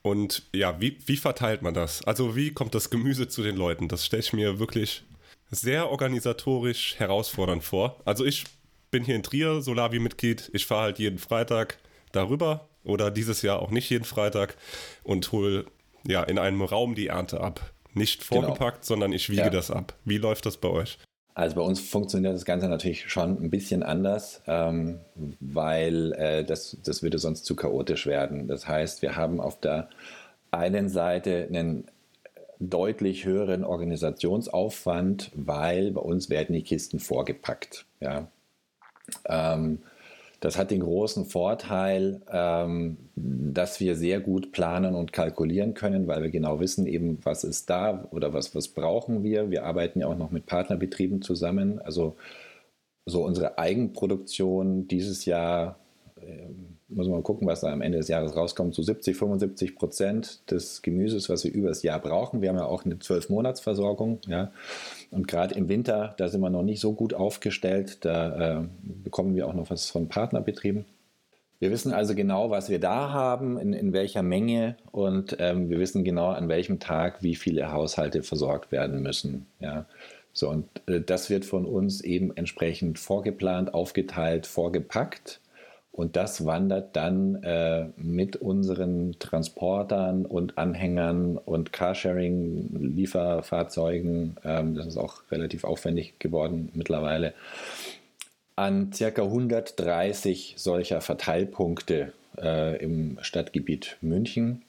[0.03, 2.05] Und ja, wie, wie verteilt man das?
[2.05, 3.89] Also wie kommt das Gemüse zu den Leuten?
[3.89, 5.03] Das stelle ich mir wirklich
[5.51, 8.01] sehr organisatorisch herausfordernd vor.
[8.05, 8.45] Also ich
[8.91, 10.51] bin hier in Trier, Solavi-Mitglied.
[10.53, 11.79] Ich fahre halt jeden Freitag
[12.13, 14.57] darüber oder dieses Jahr auch nicht jeden Freitag
[15.03, 15.67] und hole
[16.07, 17.73] ja in einem Raum die Ernte ab.
[17.93, 18.43] Nicht genau.
[18.43, 18.87] vorgepackt, genau.
[18.87, 19.51] sondern ich wiege ja.
[19.51, 19.95] das ab.
[20.05, 20.99] Wie läuft das bei euch?
[21.35, 25.01] Also bei uns funktioniert das Ganze natürlich schon ein bisschen anders, ähm,
[25.41, 28.49] weil äh, das, das würde sonst zu chaotisch werden.
[28.49, 29.89] Das heißt, wir haben auf der
[30.51, 31.85] einen Seite einen
[32.59, 37.87] deutlich höheren Organisationsaufwand, weil bei uns werden die Kisten vorgepackt.
[38.01, 38.29] Ja.
[39.27, 39.81] Ähm,
[40.41, 46.23] das hat den großen Vorteil, ähm, dass wir sehr gut planen und kalkulieren können, weil
[46.23, 49.51] wir genau wissen, eben, was ist da oder was, was brauchen wir.
[49.51, 51.79] Wir arbeiten ja auch noch mit Partnerbetrieben zusammen.
[51.79, 52.17] Also
[53.05, 55.79] so unsere Eigenproduktion dieses Jahr
[56.17, 60.51] ähm, muss man gucken, was da am Ende des Jahres rauskommt, so 70, 75 Prozent
[60.51, 62.43] des Gemüses, was wir über das Jahr brauchen.
[62.43, 64.19] Wir haben ja auch eine Zwölf-Monats-Versorgung.
[64.27, 64.53] Ja.
[65.11, 68.05] Und gerade im Winter, da sind wir noch nicht so gut aufgestellt.
[68.05, 70.85] Da äh, bekommen wir auch noch was von Partnerbetrieben.
[71.61, 75.79] Wir wissen also genau, was wir da haben, in, in welcher Menge und ähm, wir
[75.79, 79.47] wissen genau, an welchem Tag wie viele Haushalte versorgt werden müssen.
[79.61, 79.85] Ja.
[80.33, 85.41] So, und äh, das wird von uns eben entsprechend vorgeplant, aufgeteilt, vorgepackt.
[86.01, 94.97] Und das wandert dann äh, mit unseren Transportern und Anhängern und Carsharing-Lieferfahrzeugen, ähm, das ist
[94.97, 97.35] auch relativ aufwendig geworden mittlerweile,
[98.57, 104.63] an circa 130 solcher Verteilpunkte äh, im Stadtgebiet München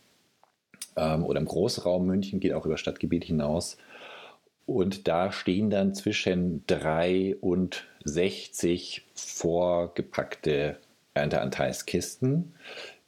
[0.97, 3.77] ähm, oder im Großraum München, geht auch über Stadtgebiet hinaus.
[4.65, 10.75] Und da stehen dann zwischen drei und 60 vorgepackte
[11.13, 12.53] Ernteanteilskisten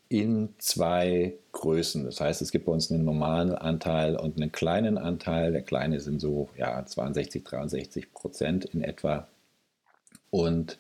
[0.10, 2.06] in zwei Größen.
[2.06, 5.52] Das heißt, es gibt bei uns einen normalen Anteil und einen kleinen Anteil.
[5.52, 9.28] Der kleine sind so ja, 62, 63 Prozent in etwa.
[10.30, 10.78] Und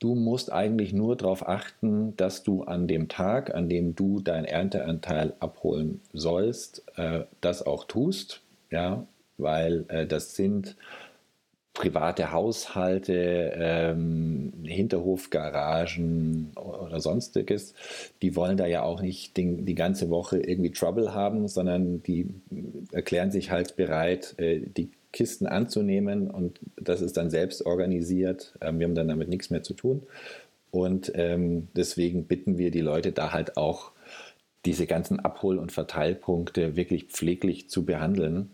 [0.00, 4.44] du musst eigentlich nur darauf achten, dass du an dem Tag, an dem du deinen
[4.44, 8.40] Ernteanteil abholen sollst, äh, das auch tust.
[8.70, 9.06] Ja,
[9.36, 10.76] weil äh, das sind
[11.78, 17.72] private Haushalte, ähm, Hinterhofgaragen oder sonstiges,
[18.20, 22.34] die wollen da ja auch nicht den, die ganze Woche irgendwie Trouble haben, sondern die
[22.90, 28.54] erklären sich halt bereit, äh, die Kisten anzunehmen und das ist dann selbst organisiert.
[28.60, 30.02] Ähm, wir haben dann damit nichts mehr zu tun.
[30.72, 33.92] Und ähm, deswegen bitten wir die Leute da halt auch,
[34.64, 38.50] diese ganzen Abhol- und Verteilpunkte wirklich pfleglich zu behandeln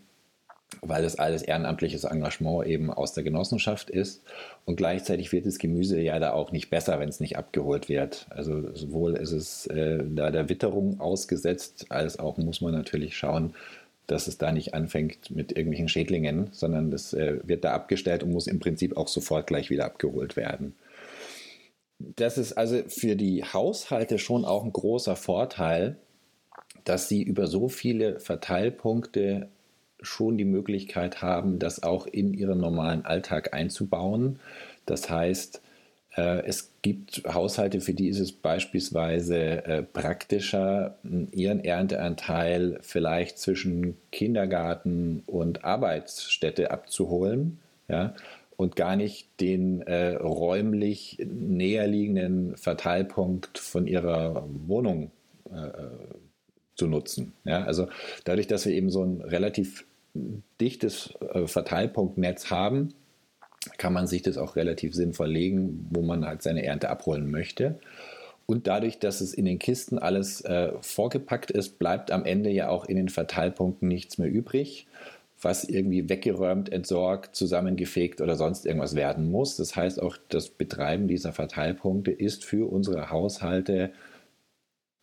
[0.81, 4.23] weil das alles ehrenamtliches Engagement eben aus der Genossenschaft ist.
[4.65, 8.27] Und gleichzeitig wird das Gemüse ja da auch nicht besser, wenn es nicht abgeholt wird.
[8.29, 13.53] Also sowohl ist es äh, da der Witterung ausgesetzt, als auch muss man natürlich schauen,
[14.07, 18.31] dass es da nicht anfängt mit irgendwelchen Schädlingen, sondern das äh, wird da abgestellt und
[18.31, 20.75] muss im Prinzip auch sofort gleich wieder abgeholt werden.
[21.99, 25.97] Das ist also für die Haushalte schon auch ein großer Vorteil,
[26.83, 29.49] dass sie über so viele Verteilpunkte
[30.05, 34.39] schon die Möglichkeit haben, das auch in ihren normalen Alltag einzubauen.
[34.85, 35.61] Das heißt,
[36.17, 40.97] Äh, es gibt Haushalte, für die ist es beispielsweise äh, praktischer,
[41.31, 47.59] ihren Ernteanteil vielleicht zwischen Kindergarten und Arbeitsstätte abzuholen.
[47.89, 48.13] Ja,
[48.55, 55.11] und gar nicht den äh, räumlich näherliegenden Verteilpunkt von ihrer Wohnung
[55.51, 55.69] äh,
[56.75, 57.33] zu nutzen.
[57.43, 57.89] Ja, also
[58.23, 59.85] dadurch, dass wir eben so ein relativ
[60.61, 62.93] dichtes äh, Verteilpunktnetz haben,
[63.77, 67.79] kann man sich das auch relativ sinnvoll legen, wo man halt seine Ernte abholen möchte.
[68.45, 72.69] Und dadurch, dass es in den Kisten alles äh, vorgepackt ist, bleibt am Ende ja
[72.69, 74.87] auch in den Verteilpunkten nichts mehr übrig,
[75.41, 79.57] was irgendwie weggeräumt, entsorgt, zusammengefegt oder sonst irgendwas werden muss.
[79.57, 83.91] Das heißt, auch das Betreiben dieser Verteilpunkte ist für unsere Haushalte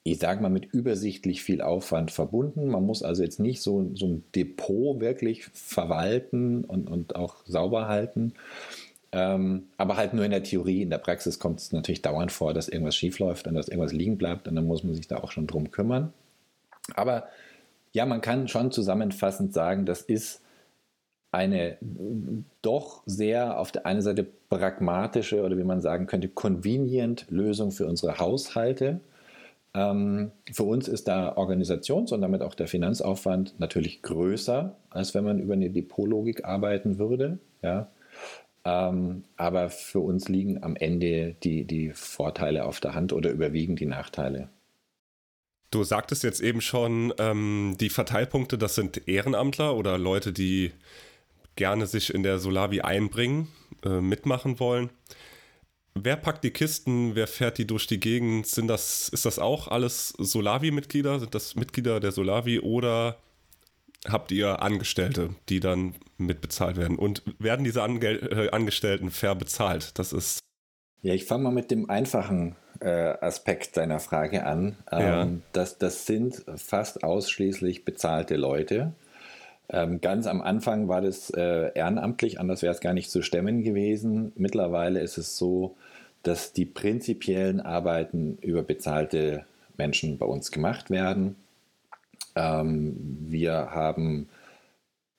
[0.05, 2.67] ich sage mal, mit übersichtlich viel Aufwand verbunden.
[2.67, 7.87] Man muss also jetzt nicht so, so ein Depot wirklich verwalten und, und auch sauber
[7.87, 8.35] halten.
[9.13, 10.83] Ähm, aber halt nur in der Theorie.
[10.83, 14.19] In der Praxis kommt es natürlich dauernd vor, dass irgendwas schiefläuft und dass irgendwas liegen
[14.19, 16.13] bleibt und dann muss man sich da auch schon drum kümmern.
[16.97, 17.29] Aber
[17.93, 20.41] ja, man kann schon zusammenfassend sagen, das ist
[21.31, 21.79] eine
[22.61, 27.87] doch sehr auf der einen Seite pragmatische oder wie man sagen könnte, convenient Lösung für
[27.87, 29.01] unsere Haushalte
[29.75, 35.39] für uns ist da Organisations- und damit auch der Finanzaufwand natürlich größer, als wenn man
[35.39, 37.39] über eine Depotlogik arbeiten würde.
[37.63, 37.91] Ja.
[38.65, 43.77] Ähm, aber für uns liegen am Ende die, die Vorteile auf der Hand oder überwiegen
[43.77, 44.51] die Nachteile.
[45.71, 50.73] Du sagtest jetzt eben schon, ähm, die Verteilpunkte, das sind Ehrenamtler oder Leute, die
[51.57, 53.49] gerne sich in der Solavi einbringen,
[53.85, 54.91] äh, mitmachen wollen.
[55.95, 57.15] Wer packt die Kisten?
[57.15, 58.47] Wer fährt die durch die Gegend?
[58.47, 61.21] Sind das, ist das auch alles Solavi-Mitglieder?
[61.21, 63.19] Sind das Mitglieder der Solavi oder
[64.09, 66.99] habt ihr Angestellte, die dann mitbezahlt werden?
[66.99, 69.99] Und werden diese Ange äh, Angestellten fair bezahlt?
[69.99, 70.41] Das ist.
[71.03, 74.77] Ja, ich fange mal mit dem einfachen äh, Aspekt deiner Frage an.
[74.91, 75.29] Ähm, ja.
[75.53, 78.95] das, das sind fast ausschließlich bezahlte Leute.
[79.73, 83.63] Ähm, ganz am Anfang war das äh, ehrenamtlich, anders wäre es gar nicht zu stemmen
[83.63, 84.33] gewesen.
[84.37, 85.77] Mittlerweile ist es so,
[86.23, 89.45] dass die prinzipiellen Arbeiten über bezahlte
[89.79, 91.37] Menschen bei uns gemacht werden.
[92.37, 92.97] Ähm,
[93.29, 94.29] wir haben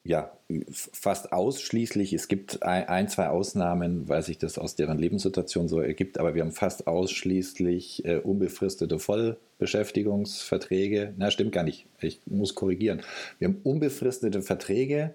[0.05, 0.31] ja
[0.69, 6.17] fast ausschließlich, es gibt ein, zwei Ausnahmen, weil sich das aus deren Lebenssituation so ergibt,
[6.17, 11.13] aber wir haben fast ausschließlich äh, unbefristete Vollbeschäftigungsverträge.
[11.17, 11.85] Na, stimmt gar nicht.
[12.01, 13.01] Ich muss korrigieren.
[13.39, 15.13] Wir haben unbefristete Verträge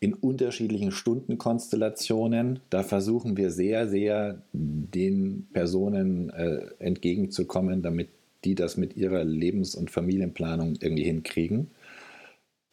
[0.00, 2.58] in unterschiedlichen Stundenkonstellationen.
[2.70, 8.08] Da versuchen wir sehr, sehr den Personen äh, entgegenzukommen, damit
[8.44, 11.70] die das mit ihrer Lebens- und Familienplanung irgendwie hinkriegen.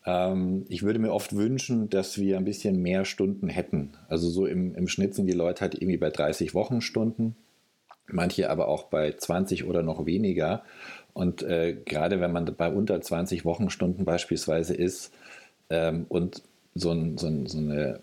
[0.05, 3.93] Ähm, ich würde mir oft wünschen, dass wir ein bisschen mehr Stunden hätten.
[4.07, 7.35] Also so im, im Schnitt sind die Leute halt irgendwie bei 30 Wochenstunden,
[8.07, 10.63] manche aber auch bei 20 oder noch weniger.
[11.13, 15.13] Und äh, gerade wenn man bei unter 20 Wochenstunden beispielsweise ist
[15.69, 16.41] ähm, und
[16.73, 17.99] so, ein, so, ein, so eine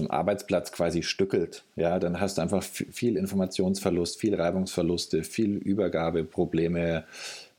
[0.00, 7.04] einen Arbeitsplatz quasi stückelt, ja, dann hast du einfach viel Informationsverlust, viel Reibungsverluste, viel Übergabeprobleme.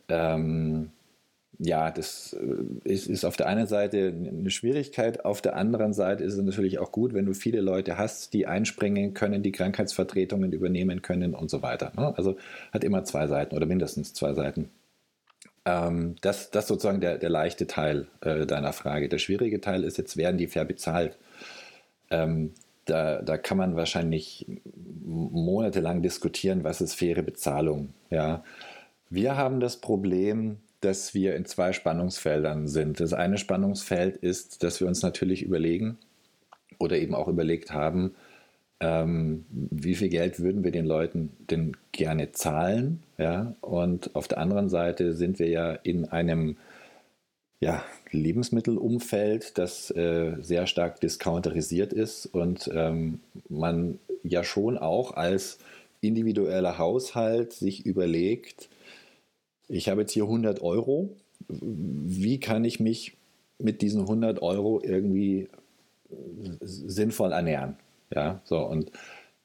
[0.09, 0.91] Ähm,
[1.59, 6.23] ja, das äh, ist, ist auf der einen Seite eine Schwierigkeit, auf der anderen Seite
[6.23, 10.51] ist es natürlich auch gut, wenn du viele Leute hast, die einspringen können, die Krankheitsvertretungen
[10.51, 11.91] übernehmen können und so weiter.
[11.95, 12.13] Ne?
[12.17, 12.37] Also
[12.71, 14.69] hat immer zwei Seiten oder mindestens zwei Seiten.
[15.65, 19.07] Ähm, das, ist sozusagen der, der leichte Teil äh, deiner Frage.
[19.07, 21.17] Der schwierige Teil ist jetzt, werden die fair bezahlt?
[22.09, 22.51] Ähm,
[22.85, 24.45] da, da kann man wahrscheinlich
[25.05, 27.93] monatelang diskutieren, was ist faire Bezahlung.
[28.09, 28.43] Ja?
[29.09, 32.99] Wir haben das Problem, dass wir in zwei Spannungsfeldern sind.
[32.99, 35.97] Das eine Spannungsfeld ist, dass wir uns natürlich überlegen
[36.79, 38.15] oder eben auch überlegt haben,
[38.79, 43.01] ähm, wie viel Geld würden wir den Leuten denn gerne zahlen?
[43.17, 43.55] Ja?
[43.61, 46.57] Und auf der anderen Seite sind wir ja in einem
[47.61, 55.59] ja, Lebensmittelumfeld, das äh, sehr stark discounterisiert ist und ähm, man ja schon auch als
[56.01, 58.67] individueller Haushalt sich überlegt,
[59.67, 61.15] ich habe jetzt hier 100 Euro,
[61.47, 63.17] wie kann ich mich
[63.59, 65.47] mit diesen 100 Euro irgendwie
[66.61, 67.75] sinnvoll ernähren?
[68.13, 68.91] Ja, so und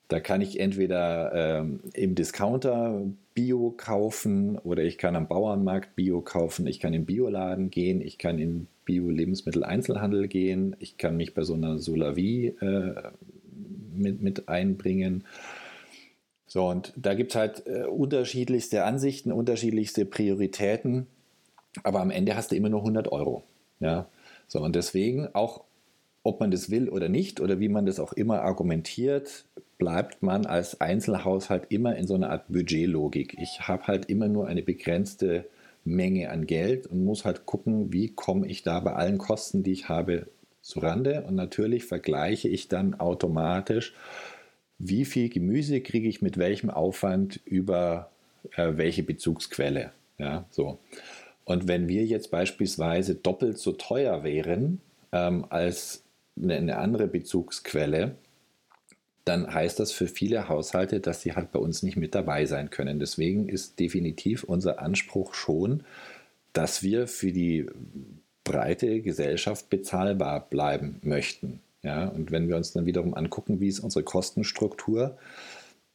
[0.09, 3.03] da kann ich entweder ähm, im Discounter
[3.35, 8.19] Bio kaufen oder ich kann am Bauernmarkt Bio kaufen, ich kann im Bioladen gehen, ich
[8.19, 12.95] kann in Bio-Lebensmittel-Einzelhandel gehen, ich kann mich bei so einer Solavie äh,
[13.95, 15.25] mit, mit einbringen.
[16.49, 21.07] So, und da gibt es halt äh, unterschiedlichste Ansichten, unterschiedlichste Prioritäten,
[21.85, 23.45] aber am Ende hast du immer nur 100 Euro.
[23.81, 24.09] Ja,
[24.49, 25.65] so, und deswegen auch,
[26.23, 29.45] ob man das will oder nicht, oder wie man das auch immer argumentiert,
[29.77, 33.37] bleibt man als Einzelhaushalt immer in so einer Art Budgetlogik.
[33.41, 35.45] Ich habe halt immer nur eine begrenzte
[35.85, 39.73] Menge an Geld und muss halt gucken, wie komme ich da bei allen Kosten, die
[39.73, 40.27] ich habe,
[40.61, 41.25] zu Rande.
[41.27, 43.95] Und natürlich vergleiche ich dann automatisch,
[44.79, 48.11] wie viel Gemüse kriege ich mit welchem Aufwand über
[48.57, 49.93] äh, welche Bezugsquelle.
[50.18, 50.79] Ja, so.
[51.45, 54.81] Und wenn wir jetzt beispielsweise doppelt so teuer wären
[55.12, 56.05] ähm, als
[56.37, 58.16] eine, eine andere Bezugsquelle,
[59.24, 62.70] dann heißt das für viele Haushalte, dass sie halt bei uns nicht mit dabei sein
[62.70, 62.99] können.
[62.99, 65.85] Deswegen ist definitiv unser Anspruch schon,
[66.53, 67.66] dass wir für die
[68.45, 71.61] breite Gesellschaft bezahlbar bleiben möchten.
[71.83, 75.16] Ja, und wenn wir uns dann wiederum angucken, wie ist unsere Kostenstruktur,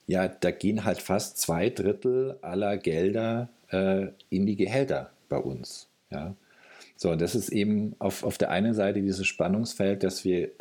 [0.07, 5.87] ja, da gehen halt fast zwei Drittel aller Gelder äh, in die Gehälter bei uns.
[6.09, 6.35] Ja.
[6.95, 10.51] So, das ist eben auf, auf der einen Seite dieses Spannungsfeld, dass wir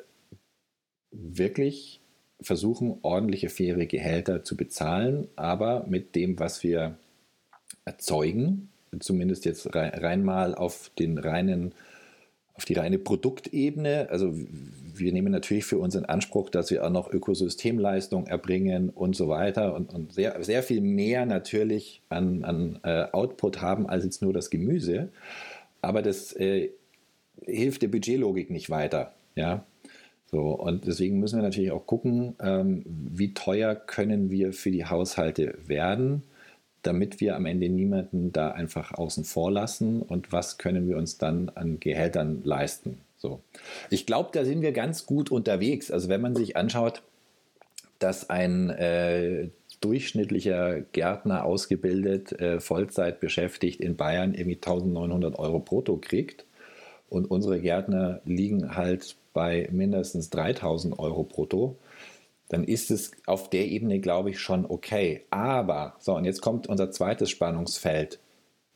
[1.10, 2.00] wirklich
[2.40, 6.96] versuchen, ordentliche, faire Gehälter zu bezahlen, aber mit dem, was wir
[7.84, 8.70] erzeugen,
[9.00, 11.74] zumindest jetzt rein mal auf den reinen
[12.62, 14.08] auf die reine Produktebene.
[14.10, 14.32] Also
[14.94, 19.28] wir nehmen natürlich für uns in Anspruch, dass wir auch noch Ökosystemleistung erbringen und so
[19.28, 24.22] weiter und, und sehr, sehr viel mehr natürlich an, an äh, Output haben als jetzt
[24.22, 25.08] nur das Gemüse.
[25.80, 26.70] Aber das äh,
[27.44, 29.12] hilft der Budgetlogik nicht weiter.
[29.34, 29.66] Ja,
[30.26, 34.84] so, und deswegen müssen wir natürlich auch gucken, ähm, wie teuer können wir für die
[34.84, 36.22] Haushalte werden,
[36.82, 41.18] damit wir am Ende niemanden da einfach außen vor lassen und was können wir uns
[41.18, 42.98] dann an Gehältern leisten.
[43.18, 43.40] So.
[43.90, 45.90] Ich glaube, da sind wir ganz gut unterwegs.
[45.90, 47.02] Also wenn man sich anschaut,
[48.00, 49.48] dass ein äh,
[49.80, 56.44] durchschnittlicher Gärtner ausgebildet, äh, Vollzeit beschäftigt in Bayern irgendwie 1900 Euro brutto kriegt
[57.08, 61.76] und unsere Gärtner liegen halt bei mindestens 3000 Euro brutto,
[62.52, 65.22] dann ist es auf der Ebene, glaube ich, schon okay.
[65.30, 68.20] Aber, so, und jetzt kommt unser zweites Spannungsfeld.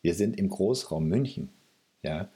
[0.01, 1.51] Wir sind im Großraum München.
[2.03, 2.31] Ja?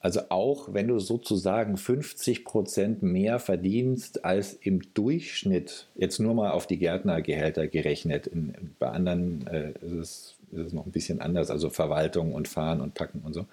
[0.00, 6.50] Also auch wenn du sozusagen 50 Prozent mehr verdienst als im Durchschnitt, jetzt nur mal
[6.50, 11.20] auf die Gärtnergehälter gerechnet, in, bei anderen äh, ist, es, ist es noch ein bisschen
[11.20, 13.46] anders, also Verwaltung und Fahren und Packen und so.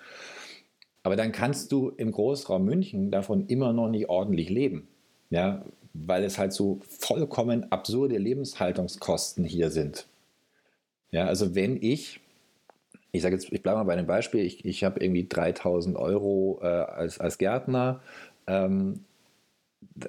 [1.04, 4.88] Aber dann kannst du im Großraum München davon immer noch nicht ordentlich leben.
[5.30, 5.64] Ja,
[6.06, 10.08] weil es halt so vollkommen absurde Lebenshaltungskosten hier sind.
[11.12, 12.20] Ja, also wenn ich,
[13.12, 16.60] ich sage jetzt, ich bleibe mal bei dem Beispiel, ich, ich habe irgendwie 3000 Euro
[16.62, 18.02] äh, als, als Gärtner,
[18.46, 19.06] ähm,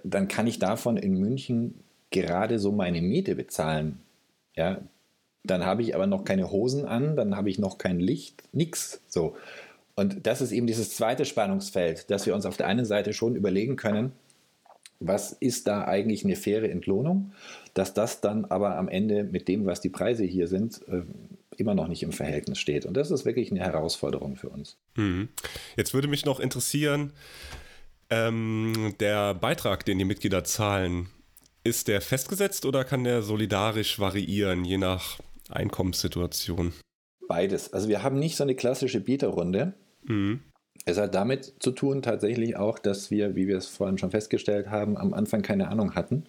[0.04, 4.00] dann kann ich davon in München gerade so meine Miete bezahlen.
[4.56, 4.80] Ja,
[5.44, 9.00] dann habe ich aber noch keine Hosen an, dann habe ich noch kein Licht, nichts.
[9.08, 9.36] So.
[9.94, 13.34] Und das ist eben dieses zweite Spannungsfeld, dass wir uns auf der einen Seite schon
[13.34, 14.12] überlegen können,
[15.00, 17.32] was ist da eigentlich eine faire Entlohnung,
[17.74, 21.02] dass das dann aber am Ende mit dem, was die Preise hier sind, äh,
[21.56, 22.86] immer noch nicht im Verhältnis steht.
[22.86, 24.76] Und das ist wirklich eine Herausforderung für uns.
[24.96, 25.28] Mhm.
[25.76, 27.12] Jetzt würde mich noch interessieren,
[28.10, 31.08] ähm, der Beitrag, den die Mitglieder zahlen,
[31.64, 35.18] ist der festgesetzt oder kann der solidarisch variieren, je nach
[35.50, 36.72] Einkommenssituation?
[37.26, 37.72] Beides.
[37.72, 39.74] Also wir haben nicht so eine klassische Bieterrunde,
[40.08, 40.40] Mhm.
[40.84, 44.70] Es hat damit zu tun tatsächlich auch, dass wir, wie wir es vorhin schon festgestellt
[44.70, 46.24] haben, am Anfang keine Ahnung hatten.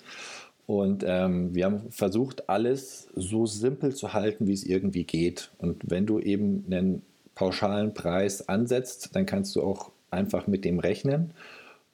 [0.68, 5.50] Und ähm, wir haben versucht, alles so simpel zu halten, wie es irgendwie geht.
[5.58, 7.02] Und wenn du eben einen
[7.34, 11.32] pauschalen Preis ansetzt, dann kannst du auch einfach mit dem rechnen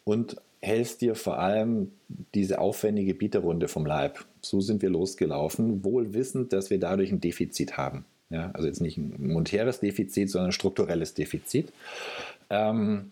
[0.03, 1.91] und hältst dir vor allem
[2.33, 4.25] diese aufwendige Bieterrunde vom Leib.
[4.41, 8.05] So sind wir losgelaufen, wohl wissend, dass wir dadurch ein Defizit haben.
[8.31, 11.71] Ja, also jetzt nicht ein monetäres Defizit, sondern ein strukturelles Defizit.
[12.49, 13.11] Ähm,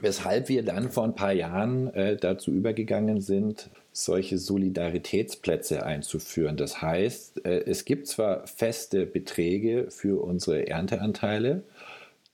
[0.00, 6.56] weshalb wir dann vor ein paar Jahren äh, dazu übergegangen sind, solche Solidaritätsplätze einzuführen.
[6.56, 11.62] Das heißt, äh, es gibt zwar feste Beträge für unsere Ernteanteile,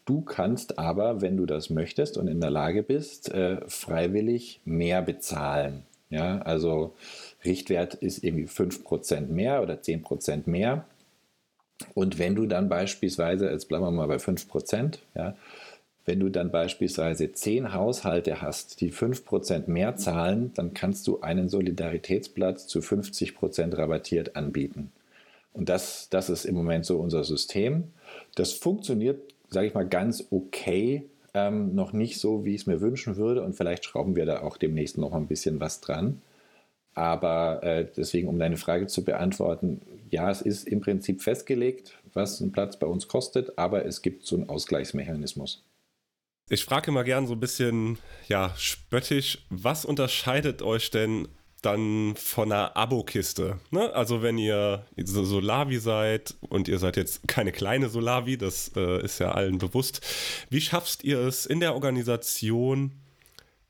[0.04, 5.02] du kannst aber, wenn du das möchtest und in der Lage bist, äh, freiwillig mehr
[5.02, 5.82] bezahlen.
[6.10, 6.94] Ja, also
[7.44, 10.86] Richtwert ist irgendwie 5% mehr oder 10% mehr.
[11.94, 15.36] Und wenn du dann beispielsweise, jetzt bleiben wir mal bei 5%, ja,
[16.08, 21.50] wenn du dann beispielsweise 10 Haushalte hast, die 5% mehr zahlen, dann kannst du einen
[21.50, 24.90] Solidaritätsplatz zu 50% rabattiert anbieten.
[25.52, 27.92] Und das, das ist im Moment so unser System.
[28.36, 31.04] Das funktioniert, sage ich mal, ganz okay.
[31.34, 33.42] Ähm, noch nicht so, wie ich es mir wünschen würde.
[33.42, 36.22] Und vielleicht schrauben wir da auch demnächst noch ein bisschen was dran.
[36.94, 42.40] Aber äh, deswegen, um deine Frage zu beantworten, ja, es ist im Prinzip festgelegt, was
[42.40, 45.67] ein Platz bei uns kostet, aber es gibt so einen Ausgleichsmechanismus.
[46.50, 51.28] Ich frage immer gern so ein bisschen, ja, spöttisch, was unterscheidet euch denn
[51.62, 53.58] dann von einer Abo-Kiste.
[53.70, 53.92] Ne?
[53.92, 59.02] Also wenn ihr so Solavi seid und ihr seid jetzt keine kleine Solavi, das äh,
[59.02, 60.00] ist ja allen bewusst,
[60.50, 62.92] wie schaffst ihr es in der Organisation,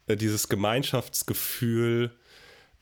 [0.06, 2.12] äh, dieses Gemeinschaftsgefühl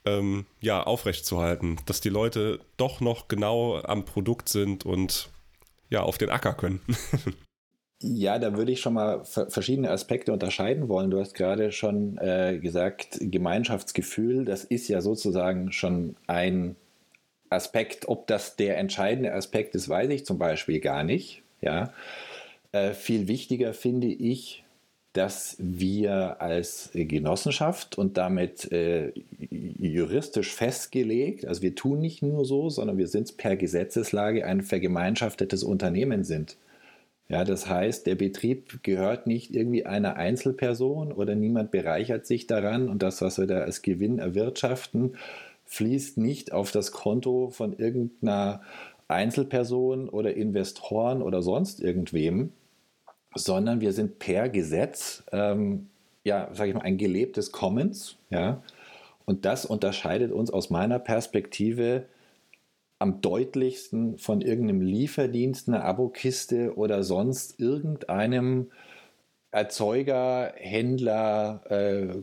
[0.05, 5.31] ähm, ja, aufrechtzuerhalten, dass die Leute doch noch genau am Produkt sind und
[5.89, 6.81] ja, auf den Acker können?
[8.03, 11.11] Ja, da würde ich schon mal verschiedene Aspekte unterscheiden wollen.
[11.11, 16.77] Du hast gerade schon äh, gesagt, Gemeinschaftsgefühl, das ist ja sozusagen schon ein
[17.49, 18.07] Aspekt.
[18.09, 21.43] Ob das der entscheidende Aspekt ist, weiß ich zum Beispiel gar nicht.
[21.63, 21.95] Ja.
[22.73, 24.65] Äh, viel wichtiger finde ich,
[25.15, 29.13] dass wir als Genossenschaft und damit äh,
[29.51, 35.65] juristisch festgelegt, also wir tun nicht nur so, sondern wir sind per Gesetzeslage ein vergemeinschaftetes
[35.65, 36.59] Unternehmen sind.
[37.29, 42.89] Ja, das heißt, der Betrieb gehört nicht irgendwie einer Einzelperson oder niemand bereichert sich daran
[42.89, 45.17] und das, was wir da als Gewinn erwirtschaften,
[45.65, 48.63] fließt nicht auf das Konto von irgendeiner
[49.09, 52.53] Einzelperson oder Investoren oder sonst irgendwem,
[53.35, 55.89] sondern wir sind per Gesetz, ähm,
[56.23, 58.63] ja, sage ich mal, ein gelebtes Commons, ja,
[59.25, 62.05] und das unterscheidet uns aus meiner Perspektive
[62.99, 68.71] am deutlichsten von irgendeinem Lieferdienst, einer Abokiste oder sonst irgendeinem
[69.51, 72.23] Erzeuger, Händler, äh,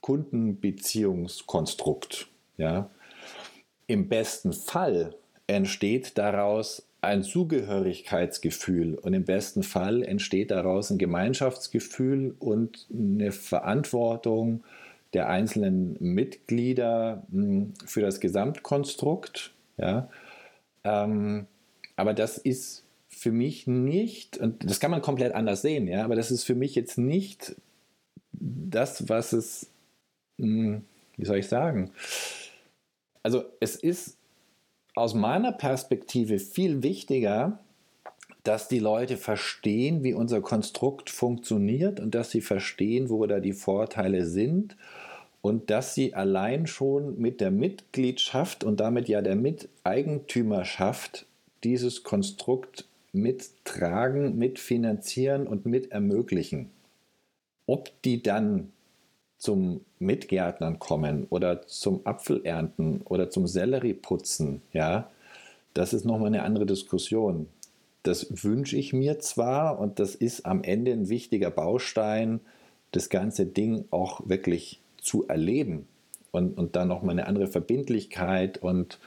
[0.00, 2.28] Kundenbeziehungskonstrukt.
[2.56, 2.88] Ja.
[3.86, 5.14] Im besten Fall
[5.46, 14.64] entsteht daraus ein Zugehörigkeitsgefühl und im besten Fall entsteht daraus ein Gemeinschaftsgefühl und eine Verantwortung
[15.12, 20.08] der einzelnen Mitglieder hm, für das Gesamtkonstrukt ja?
[20.84, 21.46] Ähm,
[21.96, 26.16] aber das ist für mich nicht, und das kann man komplett anders sehen, ja, aber
[26.16, 27.56] das ist für mich jetzt nicht
[28.32, 29.70] das, was es,
[30.38, 30.84] hm,
[31.16, 31.90] wie soll ich sagen,
[33.22, 34.18] also es ist
[34.94, 37.58] aus meiner Perspektive viel wichtiger,
[38.42, 43.52] dass die Leute verstehen, wie unser Konstrukt funktioniert und dass sie verstehen, wo da die
[43.52, 44.76] Vorteile sind
[45.40, 51.26] und dass sie allein schon mit der Mitgliedschaft und damit ja der Miteigentümerschaft
[51.62, 56.70] dieses Konstrukt mittragen, mitfinanzieren und mit ermöglichen.
[57.66, 58.72] Ob die dann
[59.38, 65.10] zum Mitgärtnern kommen oder zum Apfelernten oder zum Sellerieputzen, ja,
[65.74, 67.48] das ist nochmal eine andere Diskussion.
[68.02, 72.40] Das wünsche ich mir zwar und das ist am Ende ein wichtiger Baustein,
[72.92, 75.86] das ganze Ding auch wirklich zu erleben
[76.30, 78.98] und, und dann nochmal eine andere Verbindlichkeit und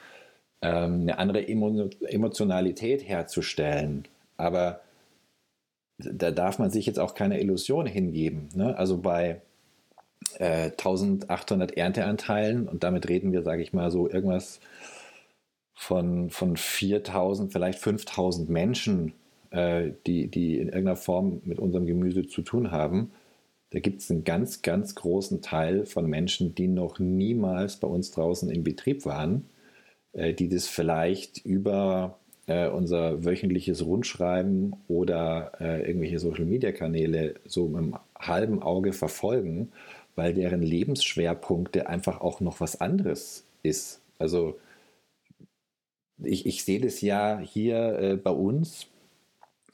[0.62, 4.08] ähm, eine andere Emo Emotionalität herzustellen.
[4.38, 4.82] Aber
[5.98, 8.50] da darf man sich jetzt auch keine Illusion hingeben.
[8.56, 8.78] Ne?
[8.78, 9.42] Also bei
[10.38, 14.60] äh, 1800 Ernteanteilen und damit reden wir, sage ich mal, so irgendwas
[15.74, 19.14] von, von 4000, vielleicht 5000 Menschen,
[19.52, 23.12] äh, die, die in irgendeiner Form mit unserem Gemüse zu tun haben,
[23.72, 28.12] da gibt es einen ganz, ganz großen Teil von Menschen, die noch niemals bei uns
[28.12, 29.46] draußen im Betrieb waren,
[30.14, 37.78] äh, die das vielleicht über äh, unser wöchentliches Rundschreiben oder äh, irgendwelche Social-Media-Kanäle so mit
[37.78, 39.72] einem halben Auge verfolgen,
[40.16, 44.02] weil deren Lebensschwerpunkte einfach auch noch was anderes ist.
[44.18, 44.58] Also
[46.24, 48.88] ich, ich sehe das ja hier äh, bei uns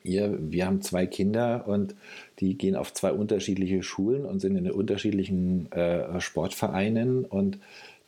[0.06, 1.96] ihr, wir haben zwei Kinder und
[2.40, 7.26] die gehen auf zwei unterschiedliche Schulen und sind in unterschiedlichen äh, Sportvereinen.
[7.26, 7.60] Und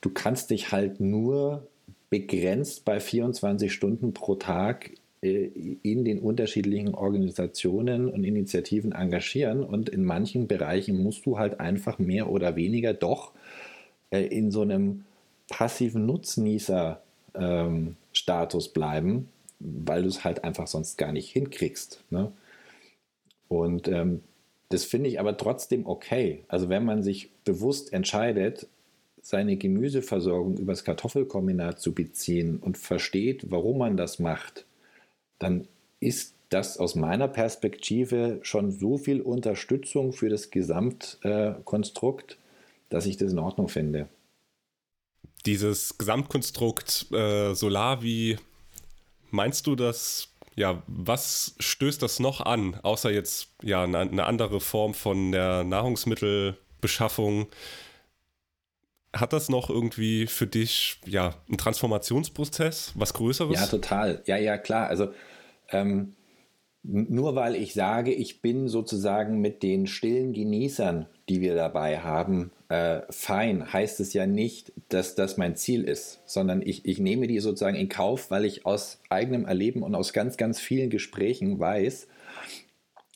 [0.02, 1.68] du kannst dich halt nur
[2.10, 4.92] begrenzt bei 24 Stunden pro Tag
[5.22, 5.50] äh,
[5.84, 9.64] in den unterschiedlichen Organisationen und Initiativen engagieren.
[9.64, 13.32] Und in manchen Bereichen musst du halt einfach mehr oder weniger doch
[14.12, 15.06] äh, in so einem
[15.50, 17.02] passiven Nutznießer
[17.36, 17.96] ähm,
[18.74, 19.30] bleiben,
[19.60, 22.04] weil du es halt einfach sonst gar nicht hinkriegst.
[22.10, 22.32] Ne?
[23.48, 24.22] Und ähm,
[24.70, 26.44] das finde ich aber trotzdem okay.
[26.48, 28.68] Also wenn man sich bewusst entscheidet,
[29.22, 34.66] seine Gemüseversorgung übers Kartoffelkombinat zu beziehen und versteht, warum man das macht,
[35.40, 35.68] dann
[36.00, 42.36] ist das aus meiner Perspektive schon so viel Unterstützung für das Gesamtkonstrukt, äh,
[42.90, 44.08] dass ich das in Ordnung finde.
[45.46, 48.38] Dieses Gesamtkonstrukt äh, Solavi
[49.32, 54.60] Meinst du, dass, ja, was stößt das noch an, außer jetzt, ja, eine, eine andere
[54.60, 57.48] Form von der Nahrungsmittelbeschaffung?
[59.14, 63.60] Hat das noch irgendwie für dich, ja, einen Transformationsprozess, was Größeres?
[63.60, 64.22] Ja, total.
[64.26, 64.88] Ja, ja, klar.
[64.88, 65.14] Also,
[65.70, 66.16] ähm,
[66.84, 72.52] nur weil ich sage, ich bin sozusagen mit den stillen Genießern, die wir dabei haben,
[72.70, 77.28] äh, fein, heißt es ja nicht, dass das mein Ziel ist, sondern ich, ich nehme
[77.28, 81.60] die sozusagen in Kauf, weil ich aus eigenem Erleben und aus ganz, ganz vielen Gesprächen
[81.60, 82.08] weiß,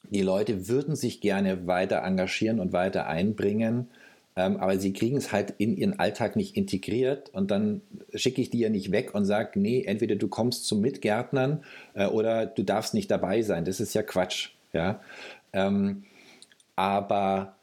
[0.10, 3.88] die Leute würden sich gerne weiter engagieren und weiter einbringen,
[4.36, 7.82] ähm, aber sie kriegen es halt in ihren Alltag nicht integriert und dann
[8.14, 12.08] schicke ich die ja nicht weg und sage, nee, entweder du kommst zum Mitgärtnern äh,
[12.08, 13.66] oder du darfst nicht dabei sein.
[13.66, 14.52] Das ist ja Quatsch.
[14.74, 15.02] Ja?
[15.54, 16.04] Ähm,
[16.76, 17.56] aber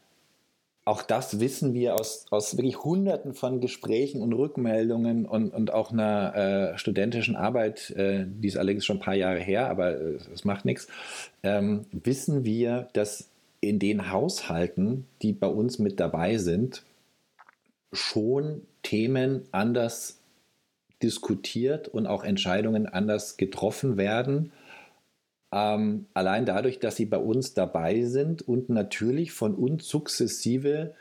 [0.89, 5.93] auch das wissen wir aus, aus wirklich hunderten von Gesprächen und Rückmeldungen und, und auch
[5.93, 6.34] einer
[6.72, 10.47] äh, studentischen Arbeit, äh, die ist allerdings schon ein paar Jahre her, aber es äh,
[10.47, 10.89] macht nichts,
[11.43, 13.28] ähm, wissen wir, dass
[13.61, 16.84] in den Haushalten, die bei uns mit dabei sind,
[17.93, 20.20] schon Themen anders
[21.03, 24.53] diskutiert und auch Entscheidungen anders getroffen werden.
[25.51, 30.94] Ähm, allein dadurch, dass sie bei uns dabei sind und natürlich von uns sukzessive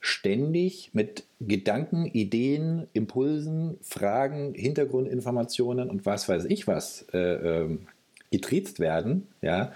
[0.00, 7.18] ständig mit Gedanken, Ideen, Impulsen, Fragen, Hintergrundinformationen und was weiß ich was äh,
[7.62, 7.78] äh,
[8.30, 9.72] getriezt werden, ja,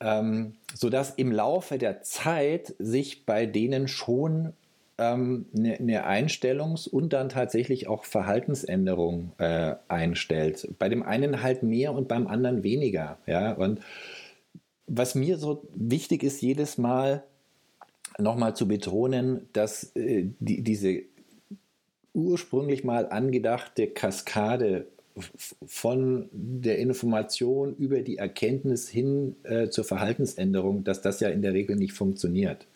[0.00, 4.54] ähm, sodass im Laufe der Zeit sich bei denen schon
[4.98, 10.68] ähm, eine, eine Einstellungs- und dann tatsächlich auch Verhaltensänderung äh, einstellt.
[10.78, 13.18] Bei dem einen halt mehr und beim anderen weniger.
[13.26, 13.52] Ja?
[13.52, 13.80] Und
[14.86, 17.22] was mir so wichtig ist, jedes Mal
[18.18, 21.02] nochmal zu betonen, dass äh, die, diese
[22.14, 24.86] ursprünglich mal angedachte Kaskade
[25.66, 31.54] von der Information über die Erkenntnis hin äh, zur Verhaltensänderung, dass das ja in der
[31.54, 32.66] Regel nicht funktioniert.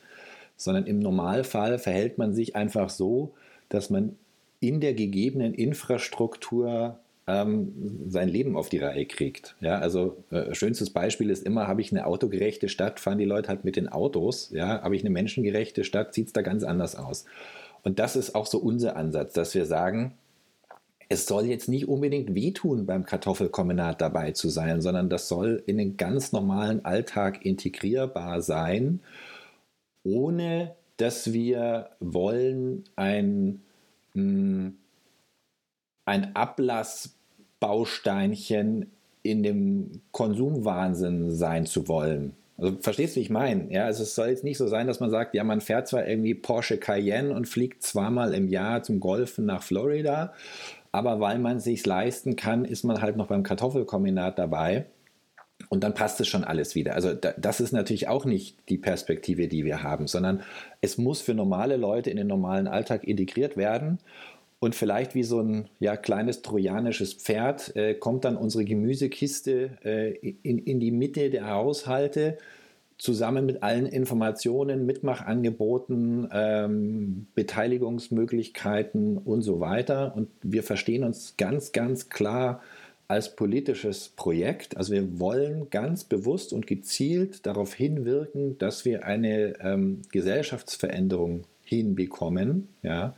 [0.63, 3.35] Sondern im Normalfall verhält man sich einfach so,
[3.69, 4.17] dass man
[4.61, 7.73] in der gegebenen Infrastruktur ähm,
[8.09, 9.57] sein Leben auf die Reihe kriegt.
[9.61, 13.49] Ja, also äh, schönstes Beispiel ist immer, habe ich eine autogerechte Stadt, fahren die Leute
[13.49, 14.51] halt mit den Autos.
[14.51, 17.25] Ja, habe ich eine menschengerechte Stadt, sieht es da ganz anders aus.
[17.83, 20.15] Und das ist auch so unser Ansatz, dass wir sagen,
[21.09, 25.79] es soll jetzt nicht unbedingt wehtun, beim Kartoffelkombinat dabei zu sein, sondern das soll in
[25.79, 29.01] den ganz normalen Alltag integrierbar sein,
[30.05, 33.63] ohne dass wir wollen ein,
[34.15, 34.77] hm,
[36.05, 38.91] ein Ablassbausteinchen
[39.23, 42.35] in dem Konsumwahnsinn sein zu wollen.
[42.59, 43.73] Also verstehst du, wie ich meine?
[43.73, 46.07] Ja, also es soll jetzt nicht so sein, dass man sagt, ja, man fährt zwar
[46.07, 50.33] irgendwie Porsche Cayenne und fliegt zweimal im Jahr zum Golfen nach Florida,
[50.93, 54.87] aber weil man es sich leisten kann, ist man halt noch beim Kartoffelkombinat dabei.
[55.69, 56.95] Und dann passt es schon alles wieder.
[56.95, 60.43] Also das ist natürlich auch nicht die Perspektive, die wir haben, sondern
[60.81, 63.99] es muss für normale Leute in den normalen Alltag integriert werden.
[64.61, 70.13] Und vielleicht wie so ein ja, kleines trojanisches Pferd äh, kommt dann unsere Gemüsekiste äh,
[70.43, 72.39] in, in die Mitte der Haushalte
[72.97, 80.15] zusammen mit allen Informationen, Mitmachangeboten, ähm, Beteiligungsmöglichkeiten und so weiter.
[80.15, 82.63] Und wir verstehen uns ganz, ganz klar
[83.13, 84.79] als politisches Projekt.
[84.79, 92.69] Also wir wollen ganz bewusst und gezielt darauf hinwirken, dass wir eine ähm, Gesellschaftsveränderung hinbekommen,
[92.83, 93.15] ja,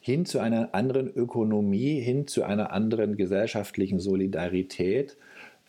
[0.00, 5.16] hin zu einer anderen Ökonomie, hin zu einer anderen gesellschaftlichen Solidarität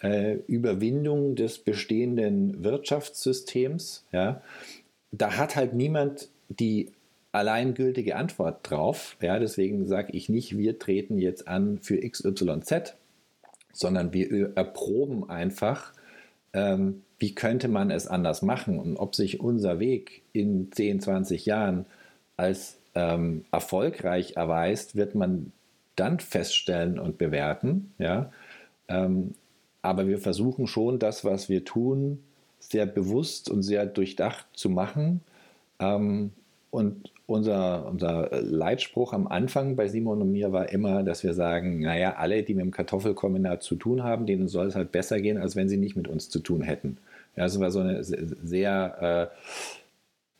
[0.02, 4.08] äh, Überwindung des bestehenden Wirtschaftssystems.
[4.12, 4.42] Ja,
[5.12, 6.90] da hat halt niemand die
[7.32, 9.18] alleingültige Antwort drauf.
[9.22, 12.96] Ja, deswegen sage ich nicht, wir treten jetzt an für XYZ,
[13.74, 15.94] sondern wir erproben einfach,
[16.54, 21.46] ähm, wie könnte man es anders machen und ob sich unser Weg in 10, 20
[21.46, 21.86] Jahren
[22.36, 25.52] als ähm, erfolgreich erweist, wird man
[25.96, 27.94] dann feststellen und bewerten.
[28.00, 28.32] Ja?
[28.88, 29.36] Ähm,
[29.82, 32.24] aber wir versuchen schon, das, was wir tun,
[32.60, 35.22] sehr bewusst und sehr durchdacht zu machen.
[35.80, 36.32] Ähm,
[36.70, 41.82] und unser, unser Leitspruch am Anfang bei Simon und mir war immer, dass wir sagen,
[41.82, 45.38] naja, alle, die mit dem Kartoffelkombinat zu tun haben, denen soll es halt besser gehen,
[45.38, 46.98] als wenn sie nicht mit uns zu tun hätten.
[47.36, 49.32] Ja, das war so eine sehr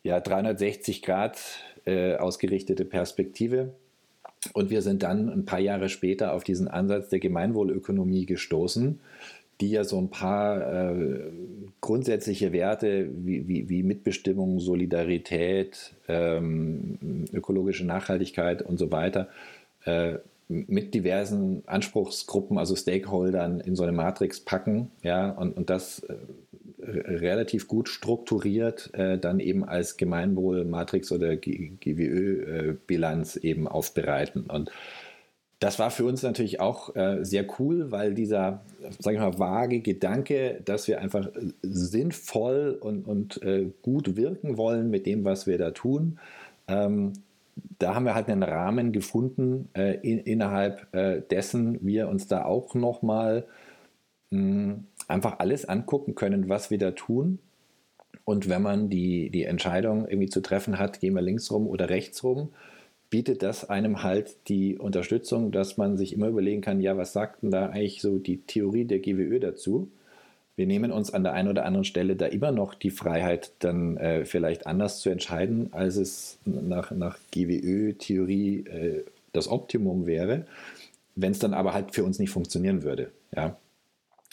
[0.04, 1.38] äh, ja, 360 Grad
[1.84, 3.74] äh, ausgerichtete Perspektive.
[4.52, 9.00] Und wir sind dann ein paar Jahre später auf diesen Ansatz der Gemeinwohlökonomie gestoßen,
[9.60, 11.30] die ja so ein paar äh,
[11.80, 19.28] grundsätzliche Werte wie, wie, wie Mitbestimmung, Solidarität, ähm, ökologische Nachhaltigkeit und so weiter
[19.84, 20.14] äh,
[20.48, 26.14] mit diversen Anspruchsgruppen, also Stakeholdern in so eine Matrix packen, ja, und, und das äh,
[26.84, 34.50] relativ gut strukturiert äh, dann eben als Gemeinwohl-Matrix oder GWÖ-Bilanz eben aufbereiten.
[34.50, 34.70] Und
[35.62, 38.62] das war für uns natürlich auch äh, sehr cool, weil dieser,
[38.98, 41.28] sag ich mal, vage Gedanke, dass wir einfach
[41.62, 46.18] sinnvoll und, und äh, gut wirken wollen mit dem, was wir da tun,
[46.66, 47.12] ähm,
[47.78, 52.44] da haben wir halt einen Rahmen gefunden, äh, in, innerhalb äh, dessen wir uns da
[52.44, 53.44] auch nochmal
[54.30, 57.38] hm, einfach alles angucken können, was wir da tun.
[58.24, 61.88] Und wenn man die, die Entscheidung irgendwie zu treffen hat, gehen wir links rum oder
[61.88, 62.50] rechts rum,
[63.12, 67.42] bietet das einem halt die Unterstützung, dass man sich immer überlegen kann, ja, was sagt
[67.42, 69.90] denn da eigentlich so die Theorie der GWÖ dazu?
[70.56, 73.98] Wir nehmen uns an der einen oder anderen Stelle da immer noch die Freiheit, dann
[73.98, 79.04] äh, vielleicht anders zu entscheiden, als es nach, nach GWÖ-Theorie äh,
[79.34, 80.46] das Optimum wäre,
[81.14, 83.10] wenn es dann aber halt für uns nicht funktionieren würde.
[83.36, 83.58] Ja,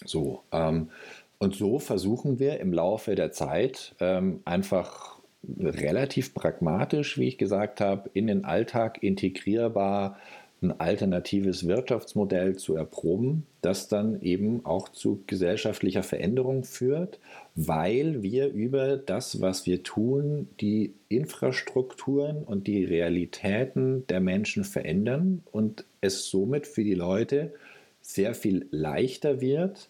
[0.06, 0.44] so.
[0.54, 0.90] Ähm,
[1.38, 7.82] und so versuchen wir im Laufe der Zeit ähm, einfach relativ pragmatisch, wie ich gesagt
[7.82, 10.18] habe, in den Alltag integrierbar
[10.62, 17.20] ein alternatives Wirtschaftsmodell zu erproben, das dann eben auch zu gesellschaftlicher Veränderung führt,
[17.56, 25.44] weil wir über das, was wir tun, die Infrastrukturen und die Realitäten der Menschen verändern
[25.52, 27.54] und es somit für die Leute
[28.02, 29.90] sehr viel leichter wird,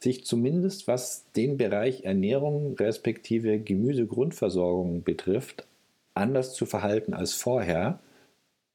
[0.00, 5.66] sich zumindest was den Bereich Ernährung respektive Gemüsegrundversorgung betrifft,
[6.14, 8.00] anders zu verhalten als vorher,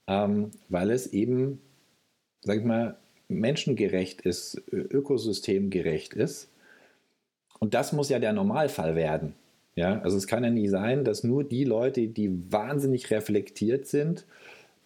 [0.08, 1.62] ähm, weil es eben,
[2.42, 2.98] sag ich mal,
[3.30, 6.50] menschengerecht ist, ökosystemgerecht ist.
[7.60, 9.36] Und das muss ja der Normalfall werden.
[9.76, 14.26] Ja, also es kann ja nicht sein, dass nur die Leute, die wahnsinnig reflektiert sind,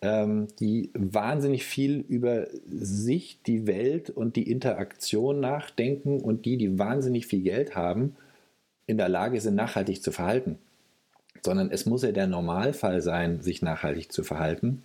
[0.01, 7.25] die wahnsinnig viel über sich, die Welt und die Interaktion nachdenken und die, die wahnsinnig
[7.25, 8.15] viel Geld haben,
[8.85, 10.59] in der Lage sind, nachhaltig zu verhalten.
[11.43, 14.83] Sondern es muss ja der Normalfall sein, sich nachhaltig zu verhalten.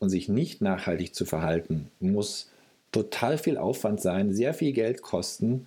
[0.00, 2.50] Und sich nicht nachhaltig zu verhalten, muss
[2.92, 5.66] total viel Aufwand sein, sehr viel Geld kosten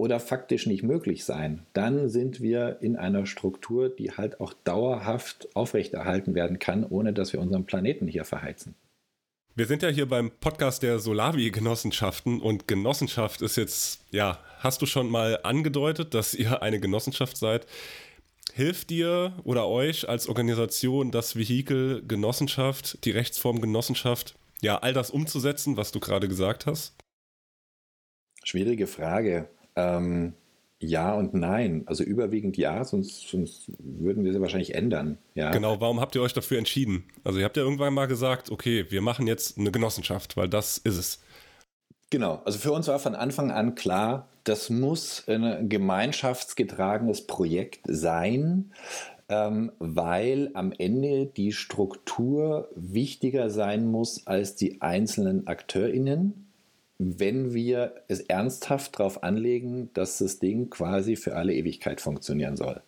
[0.00, 5.54] oder faktisch nicht möglich sein, dann sind wir in einer Struktur, die halt auch dauerhaft
[5.54, 8.74] aufrechterhalten werden kann, ohne dass wir unseren Planeten hier verheizen.
[9.54, 14.86] Wir sind ja hier beim Podcast der Solavi-Genossenschaften und Genossenschaft ist jetzt, ja, hast du
[14.86, 17.66] schon mal angedeutet, dass ihr eine Genossenschaft seid.
[18.54, 25.10] Hilft dir oder euch als Organisation das Vehikel Genossenschaft, die Rechtsform Genossenschaft, ja, all das
[25.10, 26.94] umzusetzen, was du gerade gesagt hast?
[28.42, 29.50] Schwierige Frage.
[29.80, 30.34] Ähm,
[30.82, 31.82] ja und nein.
[31.86, 35.18] Also überwiegend ja, sonst, sonst würden wir sie wahrscheinlich ändern.
[35.34, 35.50] Ja.
[35.50, 37.04] Genau, warum habt ihr euch dafür entschieden?
[37.22, 40.78] Also ihr habt ja irgendwann mal gesagt, okay, wir machen jetzt eine Genossenschaft, weil das
[40.78, 41.20] ist es.
[42.08, 48.72] Genau, also für uns war von Anfang an klar, das muss ein gemeinschaftsgetragenes Projekt sein,
[49.28, 56.49] ähm, weil am Ende die Struktur wichtiger sein muss als die einzelnen AkteurInnen
[57.02, 62.82] wenn wir es ernsthaft darauf anlegen, dass das Ding quasi für alle Ewigkeit funktionieren soll.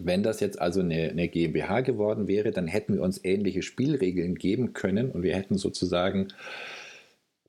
[0.00, 4.34] Wenn das jetzt also eine, eine, GmbH geworden wäre, dann hätten wir uns ähnliche Spielregeln
[4.34, 6.26] geben können und wir hätten sozusagen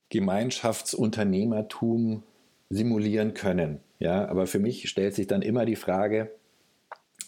[0.09, 2.21] Gemeinschaftsunternehmertum
[2.69, 3.79] simulieren können.
[3.97, 6.29] Ja, aber für mich stellt sich dann immer die Frage,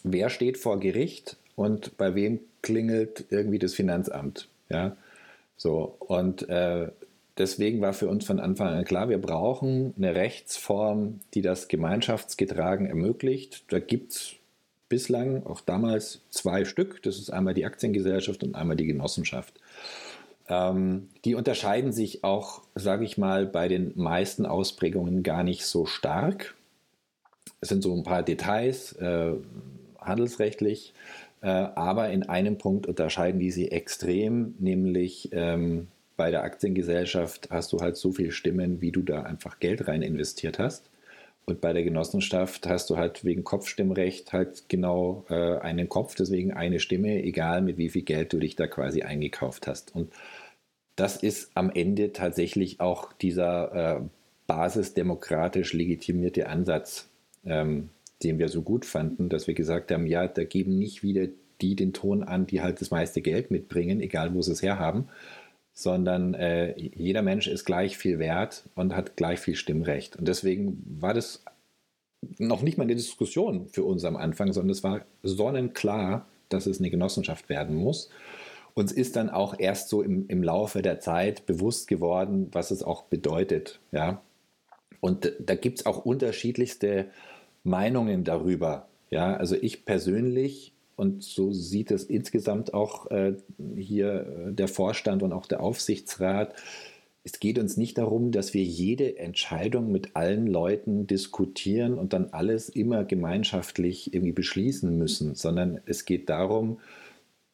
[0.03, 4.47] wer steht vor Gericht und bei wem klingelt irgendwie das Finanzamt?
[4.69, 4.95] Ja,
[5.57, 6.89] so und äh,
[7.37, 12.87] deswegen war für uns von Anfang an klar, wir brauchen eine Rechtsform, die das Gemeinschaftsgetragen
[12.87, 13.63] ermöglicht.
[13.71, 14.35] Da gibt es
[14.89, 17.01] bislang auch damals zwei Stück.
[17.03, 19.53] Das ist einmal die Aktiengesellschaft und einmal die Genossenschaft.
[20.47, 25.85] Ähm, die unterscheiden sich auch, sage ich mal, bei den meisten Ausprägungen gar nicht so
[25.85, 26.55] stark.
[27.61, 29.33] Es sind so ein paar Details, äh,
[29.99, 30.93] handelsrechtlich,
[31.41, 37.73] äh, aber in einem Punkt unterscheiden die sie extrem, nämlich ähm, bei der Aktiengesellschaft hast
[37.73, 40.89] du halt so viele Stimmen, wie du da einfach Geld rein investiert hast.
[41.45, 46.53] Und bei der Genossenschaft hast du halt wegen Kopfstimmrecht halt genau äh, einen Kopf, deswegen
[46.53, 49.93] eine Stimme, egal mit wie viel Geld du dich da quasi eingekauft hast.
[49.93, 50.11] Und
[50.95, 54.01] das ist am Ende tatsächlich auch dieser äh,
[54.47, 57.09] basisdemokratisch legitimierte Ansatz,
[57.45, 57.89] ähm,
[58.23, 61.27] den wir so gut fanden, dass wir gesagt haben, ja, da geben nicht wieder
[61.61, 65.09] die den Ton an, die halt das meiste Geld mitbringen, egal wo sie es herhaben,
[65.75, 70.15] sondern äh, jeder Mensch ist gleich viel wert und hat gleich viel Stimmrecht.
[70.15, 71.43] Und deswegen war das
[72.37, 76.79] noch nicht mal eine Diskussion für uns am Anfang, sondern es war sonnenklar, dass es
[76.79, 78.09] eine Genossenschaft werden muss.
[78.73, 82.81] Uns ist dann auch erst so im, im Laufe der Zeit bewusst geworden, was es
[82.81, 83.79] auch bedeutet.
[83.91, 84.21] Ja?
[85.01, 87.09] Und da gibt es auch unterschiedlichste
[87.63, 88.87] Meinungen darüber.
[89.09, 89.35] Ja?
[89.35, 93.35] Also ich persönlich und so sieht es insgesamt auch äh,
[93.75, 96.55] hier äh, der Vorstand und auch der Aufsichtsrat,
[97.23, 102.29] es geht uns nicht darum, dass wir jede Entscheidung mit allen Leuten diskutieren und dann
[102.31, 106.79] alles immer gemeinschaftlich irgendwie beschließen müssen, sondern es geht darum,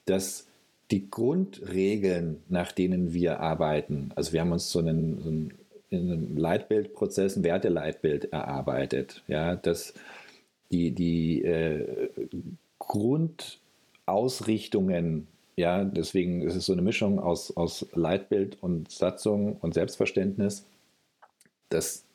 [0.06, 0.48] dass
[0.92, 5.54] die Grundregeln, nach denen wir arbeiten, also wir haben uns so einen, so einen
[5.90, 9.94] in einem Leitbildprozess ein Werteleitbild erarbeitet, ja, dass
[10.72, 12.10] die, die äh,
[12.92, 15.28] Grundausrichtungen
[15.62, 20.66] ja, deswegen ist es so eine Mischung aus, aus Leitbild und Satzung und Selbstverständnis,
[21.70, 22.06] dass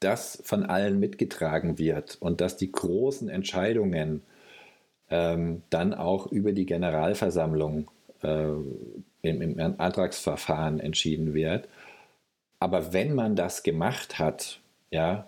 [0.00, 4.22] das von allen mitgetragen wird und dass die großen Entscheidungen
[5.10, 7.90] ähm, dann auch über die Generalversammlung
[8.22, 8.52] äh,
[9.22, 11.68] im, im Antragsverfahren entschieden wird.
[12.58, 14.60] Aber wenn man das gemacht hat,
[14.90, 15.26] ja,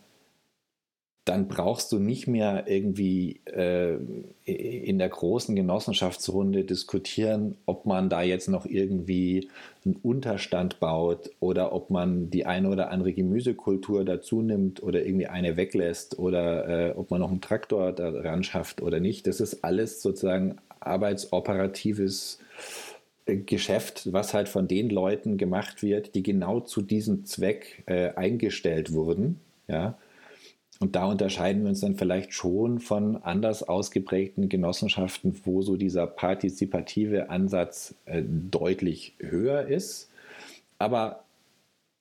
[1.26, 3.96] dann brauchst du nicht mehr irgendwie äh,
[4.44, 9.50] in der großen Genossenschaftsrunde diskutieren, ob man da jetzt noch irgendwie
[9.84, 15.26] einen Unterstand baut oder ob man die eine oder andere Gemüsekultur dazu nimmt oder irgendwie
[15.26, 19.26] eine weglässt oder äh, ob man noch einen Traktor daran schafft oder nicht.
[19.26, 22.38] Das ist alles sozusagen arbeitsoperatives
[23.26, 28.10] äh, Geschäft, was halt von den Leuten gemacht wird, die genau zu diesem Zweck äh,
[28.14, 29.40] eingestellt wurden.
[29.66, 29.98] Ja,
[30.78, 36.06] und da unterscheiden wir uns dann vielleicht schon von anders ausgeprägten Genossenschaften, wo so dieser
[36.06, 40.10] partizipative Ansatz äh, deutlich höher ist.
[40.78, 41.24] Aber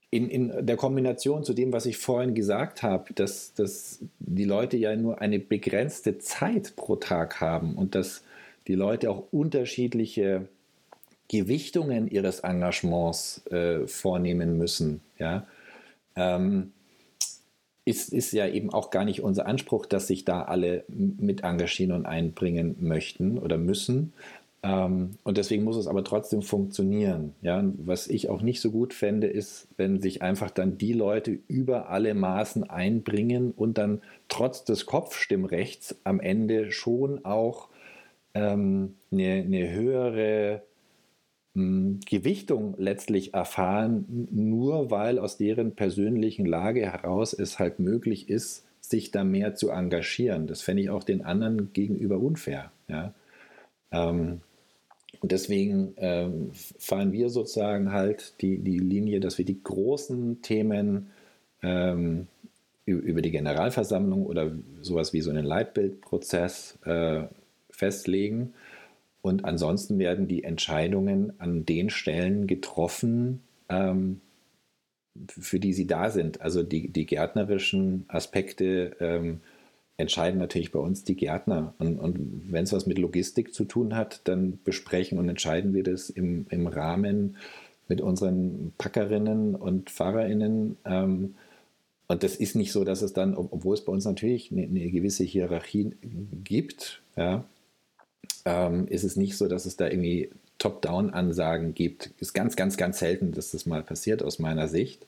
[0.09, 4.77] in, in der Kombination zu dem, was ich vorhin gesagt habe, dass, dass die Leute
[4.77, 8.23] ja nur eine begrenzte Zeit pro Tag haben und dass
[8.67, 10.47] die Leute auch unterschiedliche
[11.27, 15.01] Gewichtungen ihres Engagements äh, vornehmen müssen.
[15.17, 15.47] Ja?
[16.15, 16.71] Ähm,
[17.85, 21.91] ist, ist ja eben auch gar nicht unser Anspruch, dass sich da alle mit engagieren
[21.91, 24.13] und einbringen möchten oder müssen.
[24.63, 27.35] Ähm, und deswegen muss es aber trotzdem funktionieren.
[27.43, 27.63] Ja?
[27.77, 31.89] Was ich auch nicht so gut fände, ist, wenn sich einfach dann die Leute über
[31.89, 37.69] alle Maßen einbringen und dann trotz des Kopfstimmrechts am Ende schon auch
[38.33, 40.63] ähm, eine, eine höhere
[41.55, 49.11] Gewichtung letztlich erfahren, nur weil aus deren persönlichen Lage heraus es halt möglich ist, sich
[49.11, 50.47] da mehr zu engagieren.
[50.47, 52.71] Das fände ich auch den anderen gegenüber unfair.
[52.89, 53.13] Ja?
[53.91, 54.41] Ähm,
[55.21, 61.07] und deswegen ähm, fahren wir sozusagen halt die, die Linie, dass wir die großen Themen
[61.63, 62.27] ähm,
[62.85, 64.51] über die Generalversammlung oder
[64.81, 67.23] sowas wie so einen Leitbildprozess äh,
[67.71, 68.53] festlegen
[69.25, 74.21] und ansonsten werden die Entscheidungen an den Stellen getroffen, ähm,
[75.27, 76.41] für die sie da sind.
[76.41, 79.41] Also die, die gärtnerischen Aspekte ähm,
[79.97, 81.73] entscheiden natürlich bei uns die Gärtner.
[81.79, 85.81] Und, und wenn es was mit Logistik zu tun hat, dann besprechen und entscheiden wir
[85.81, 87.37] das im, im Rahmen
[87.87, 90.77] mit unseren Packerinnen und Fahrerinnen.
[90.85, 91.33] Ähm,
[92.05, 94.91] und das ist nicht so, dass es dann, obwohl es bei uns natürlich eine, eine
[94.91, 95.95] gewisse Hierarchie
[96.43, 97.43] gibt, ja,
[98.45, 102.11] ähm, ist es nicht so, dass es da irgendwie Top-Down-Ansagen gibt.
[102.19, 105.05] Ist ganz, ganz, ganz selten, dass das mal passiert aus meiner Sicht,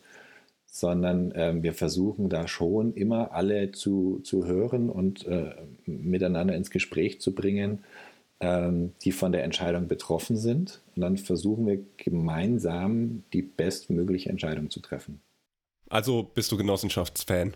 [0.66, 5.56] sondern ähm, wir versuchen da schon immer alle zu, zu hören und äh,
[5.86, 7.84] miteinander ins Gespräch zu bringen,
[8.40, 10.82] ähm, die von der Entscheidung betroffen sind.
[10.96, 15.22] Und dann versuchen wir gemeinsam die bestmögliche Entscheidung zu treffen.
[15.90, 17.54] Also bist du Genossenschaftsfan?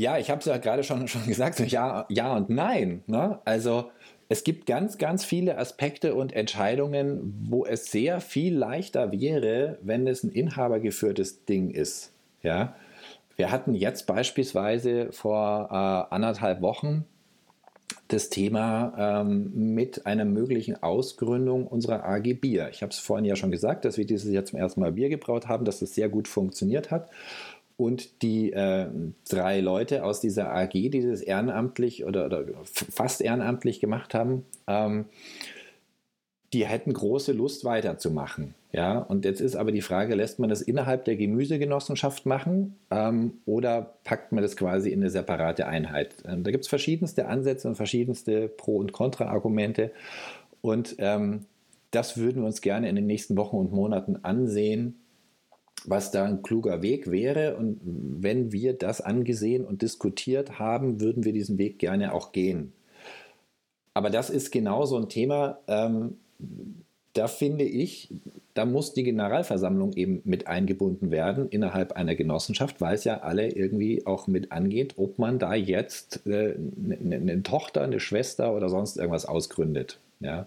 [0.00, 3.02] Ja, ich habe es ja gerade schon, schon gesagt, so ja, ja und nein.
[3.06, 3.38] Ne?
[3.44, 3.90] Also
[4.30, 10.06] es gibt ganz, ganz viele Aspekte und Entscheidungen, wo es sehr viel leichter wäre, wenn
[10.06, 12.14] es ein inhabergeführtes Ding ist.
[12.42, 12.76] Ja?
[13.36, 17.04] Wir hatten jetzt beispielsweise vor äh, anderthalb Wochen
[18.08, 22.70] das Thema ähm, mit einer möglichen Ausgründung unserer AG Bier.
[22.72, 25.08] Ich habe es vorhin ja schon gesagt, dass wir dieses Jahr zum ersten Mal Bier
[25.08, 27.10] gebraut haben, dass das sehr gut funktioniert hat.
[27.80, 28.88] Und die äh,
[29.26, 35.06] drei Leute aus dieser AG, die das ehrenamtlich oder, oder fast ehrenamtlich gemacht haben, ähm,
[36.52, 38.54] die hätten große Lust weiterzumachen.
[38.72, 43.38] Ja, und jetzt ist aber die Frage, lässt man das innerhalb der Gemüsegenossenschaft machen ähm,
[43.46, 46.16] oder packt man das quasi in eine separate Einheit?
[46.26, 49.90] Ähm, da gibt es verschiedenste Ansätze und verschiedenste Pro- und Kontra-Argumente.
[50.60, 51.46] Und ähm,
[51.92, 55.00] das würden wir uns gerne in den nächsten Wochen und Monaten ansehen,
[55.84, 57.56] was da ein kluger Weg wäre.
[57.56, 62.72] Und wenn wir das angesehen und diskutiert haben, würden wir diesen Weg gerne auch gehen.
[63.94, 65.58] Aber das ist genau so ein Thema.
[65.66, 66.16] Ähm,
[67.12, 68.08] da finde ich,
[68.54, 73.48] da muss die Generalversammlung eben mit eingebunden werden innerhalb einer Genossenschaft, weil es ja alle
[73.48, 78.68] irgendwie auch mit angeht, ob man da jetzt äh, eine, eine Tochter, eine Schwester oder
[78.68, 79.98] sonst irgendwas ausgründet.
[80.20, 80.46] Ja.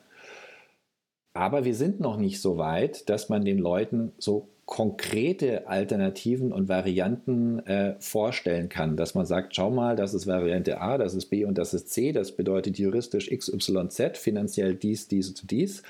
[1.34, 6.70] Aber wir sind noch nicht so weit, dass man den Leuten so konkrete Alternativen und
[6.70, 11.26] Varianten äh, vorstellen kann, dass man sagt, schau mal, das ist Variante A, das ist
[11.26, 15.84] B und das ist C, das bedeutet juristisch XYZ, finanziell dies, dies und dies.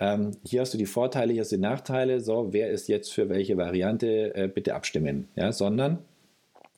[0.00, 3.12] Ähm, hier hast du die Vorteile, hier hast du die Nachteile, so, wer ist jetzt
[3.12, 5.98] für welche Variante, äh, bitte abstimmen, ja, sondern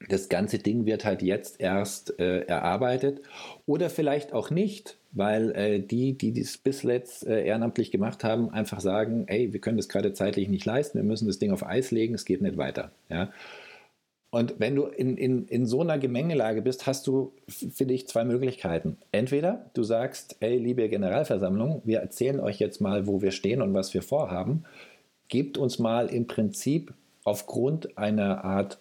[0.08, 3.20] das ganze Ding wird halt jetzt erst äh, erarbeitet
[3.66, 8.50] oder vielleicht auch nicht, weil äh, die, die dies bis letzt äh, ehrenamtlich gemacht haben,
[8.50, 11.66] einfach sagen, ey, wir können das gerade zeitlich nicht leisten, wir müssen das Ding auf
[11.66, 12.92] Eis legen, es geht nicht weiter.
[13.08, 13.30] Ja?
[14.30, 18.24] Und wenn du in, in, in so einer Gemengelage bist, hast du, finde ich, zwei
[18.24, 18.98] Möglichkeiten.
[19.10, 23.72] Entweder du sagst, ey, liebe Generalversammlung, wir erzählen euch jetzt mal, wo wir stehen und
[23.72, 24.64] was wir vorhaben.
[25.28, 26.92] Gebt uns mal im Prinzip
[27.24, 28.78] aufgrund einer Art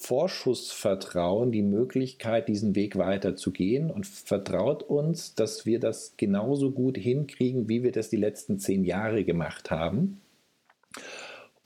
[0.00, 6.70] Vorschussvertrauen die Möglichkeit, diesen Weg weiter zu gehen und vertraut uns, dass wir das genauso
[6.70, 10.20] gut hinkriegen, wie wir das die letzten zehn Jahre gemacht haben.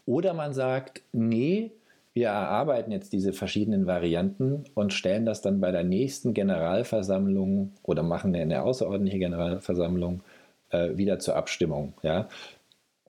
[0.07, 1.73] Oder man sagt, nee,
[2.15, 8.03] wir erarbeiten jetzt diese verschiedenen Varianten und stellen das dann bei der nächsten Generalversammlung oder
[8.03, 10.23] machen eine außerordentliche Generalversammlung
[10.71, 11.95] äh, wieder zur Abstimmung.
[12.03, 12.29] Ja?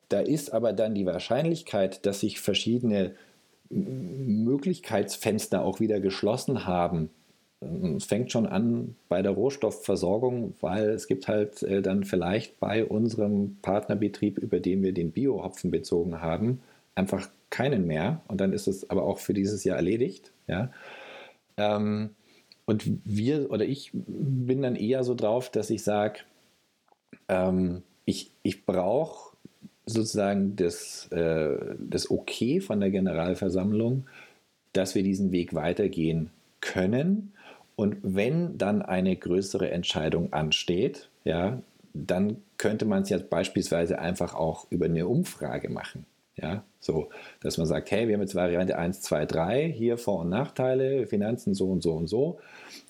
[0.10, 3.16] Da ist aber dann die Wahrscheinlichkeit, dass sich verschiedene
[3.74, 7.10] Möglichkeitsfenster auch wieder geschlossen haben.
[7.96, 12.86] Es fängt schon an bei der Rohstoffversorgung, weil es gibt halt äh, dann vielleicht bei
[12.86, 16.62] unserem Partnerbetrieb, über den wir den Biohopfen bezogen haben,
[16.96, 18.22] einfach keinen mehr.
[18.28, 20.32] Und dann ist es aber auch für dieses Jahr erledigt.
[20.48, 20.72] Ja.
[21.56, 22.10] Ähm,
[22.66, 26.20] und wir oder ich bin dann eher so drauf, dass ich sage,
[27.30, 29.33] ähm, ich, ich brauche
[29.86, 34.06] sozusagen das, äh, das Okay von der Generalversammlung,
[34.72, 36.30] dass wir diesen Weg weitergehen
[36.62, 37.34] können.
[37.76, 41.62] Und wenn dann eine größere Entscheidung ansteht, ja,
[41.94, 46.06] dann könnte man es jetzt beispielsweise einfach auch über eine Umfrage machen.
[46.36, 47.10] Ja, so,
[47.42, 51.06] dass man sagt, hey, wir haben jetzt Variante 1, 2, 3, hier Vor- und Nachteile,
[51.06, 52.40] Finanzen so und so und so.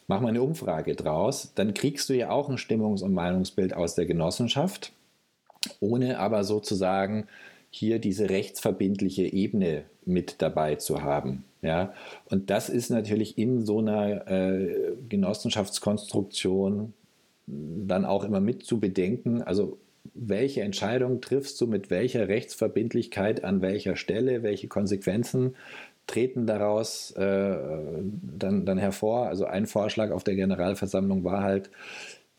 [0.07, 1.51] Mach mal eine Umfrage draus.
[1.55, 4.93] Dann kriegst du ja auch ein Stimmungs- und Meinungsbild aus der Genossenschaft
[5.80, 7.28] ohne aber sozusagen
[7.70, 11.43] hier diese rechtsverbindliche Ebene mit dabei zu haben.
[11.61, 11.93] Ja?
[12.30, 16.93] Und das ist natürlich in so einer äh, Genossenschaftskonstruktion
[17.47, 19.41] dann auch immer mit zu bedenken.
[19.41, 19.78] Also
[20.14, 25.55] welche Entscheidung triffst du mit welcher Rechtsverbindlichkeit an welcher Stelle, welche Konsequenzen
[26.05, 27.55] treten daraus äh,
[28.38, 29.28] dann, dann hervor.
[29.28, 31.70] Also ein Vorschlag auf der Generalversammlung war halt,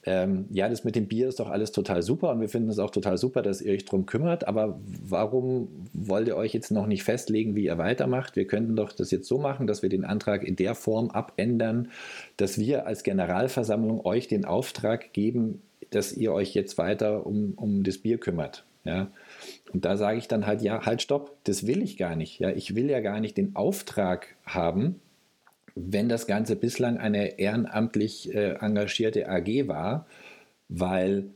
[0.07, 2.79] ähm, ja, das mit dem Bier ist doch alles total super und wir finden es
[2.79, 6.87] auch total super, dass ihr euch darum kümmert, aber warum wollt ihr euch jetzt noch
[6.87, 8.37] nicht festlegen, wie ihr weitermacht?
[8.37, 11.89] Wir könnten doch das jetzt so machen, dass wir den Antrag in der Form abändern,
[12.37, 17.83] dass wir als Generalversammlung euch den Auftrag geben, dass ihr euch jetzt weiter um, um
[17.83, 18.65] das Bier kümmert.
[18.85, 19.11] Ja?
[19.73, 22.39] Und da sage ich dann halt, ja, halt, stopp, das will ich gar nicht.
[22.41, 22.51] Ja?
[22.51, 25.01] Ich will ja gar nicht den Auftrag haben,
[25.75, 30.07] wenn das Ganze bislang eine ehrenamtlich äh, engagierte AG war,
[30.69, 31.27] weil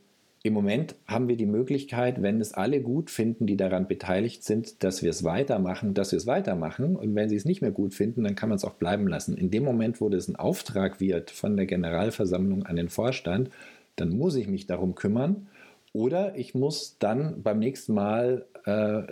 [0.45, 4.85] im Moment haben wir die Möglichkeit, wenn es alle gut finden, die daran beteiligt sind,
[4.85, 6.95] dass wir es weitermachen, dass wir es weitermachen.
[6.95, 9.37] Und wenn sie es nicht mehr gut finden, dann kann man es auch bleiben lassen.
[9.37, 13.51] In dem Moment, wo das ein Auftrag wird von der Generalversammlung an den Vorstand,
[13.97, 15.49] dann muss ich mich darum kümmern.
[15.99, 19.03] Oder ich muss dann beim nächsten Mal äh,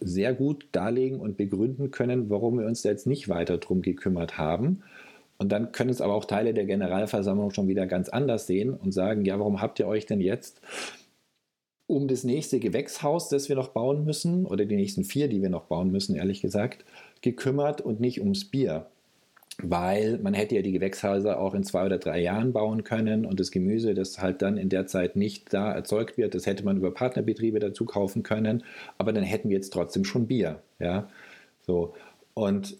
[0.00, 4.82] sehr gut darlegen und begründen können, warum wir uns jetzt nicht weiter darum gekümmert haben.
[5.38, 8.90] Und dann können es aber auch Teile der Generalversammlung schon wieder ganz anders sehen und
[8.90, 10.60] sagen, ja, warum habt ihr euch denn jetzt
[11.86, 15.50] um das nächste Gewächshaus, das wir noch bauen müssen, oder die nächsten vier, die wir
[15.50, 16.84] noch bauen müssen, ehrlich gesagt,
[17.20, 18.86] gekümmert und nicht ums Bier?
[19.62, 23.40] Weil man hätte ja die Gewächshäuser auch in zwei oder drei Jahren bauen können und
[23.40, 26.76] das Gemüse, das halt dann in der Zeit nicht da erzeugt wird, das hätte man
[26.76, 28.64] über Partnerbetriebe dazu kaufen können,
[28.98, 31.08] aber dann hätten wir jetzt trotzdem schon Bier, ja,
[31.66, 31.94] so.
[32.34, 32.76] Und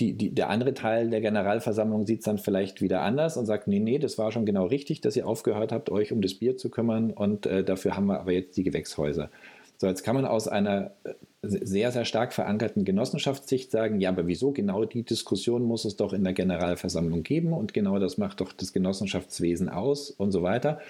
[0.00, 3.68] die, die, der andere Teil der Generalversammlung sieht es dann vielleicht wieder anders und sagt,
[3.68, 6.56] nee, nee, das war schon genau richtig, dass ihr aufgehört habt, euch um das Bier
[6.56, 9.30] zu kümmern und äh, dafür haben wir aber jetzt die Gewächshäuser.
[9.76, 11.14] So, jetzt kann man aus einer äh,
[11.48, 16.12] sehr, sehr stark verankerten Genossenschaftssicht sagen, ja, aber wieso genau die Diskussion muss es doch
[16.12, 20.80] in der Generalversammlung geben und genau das macht doch das Genossenschaftswesen aus und so weiter.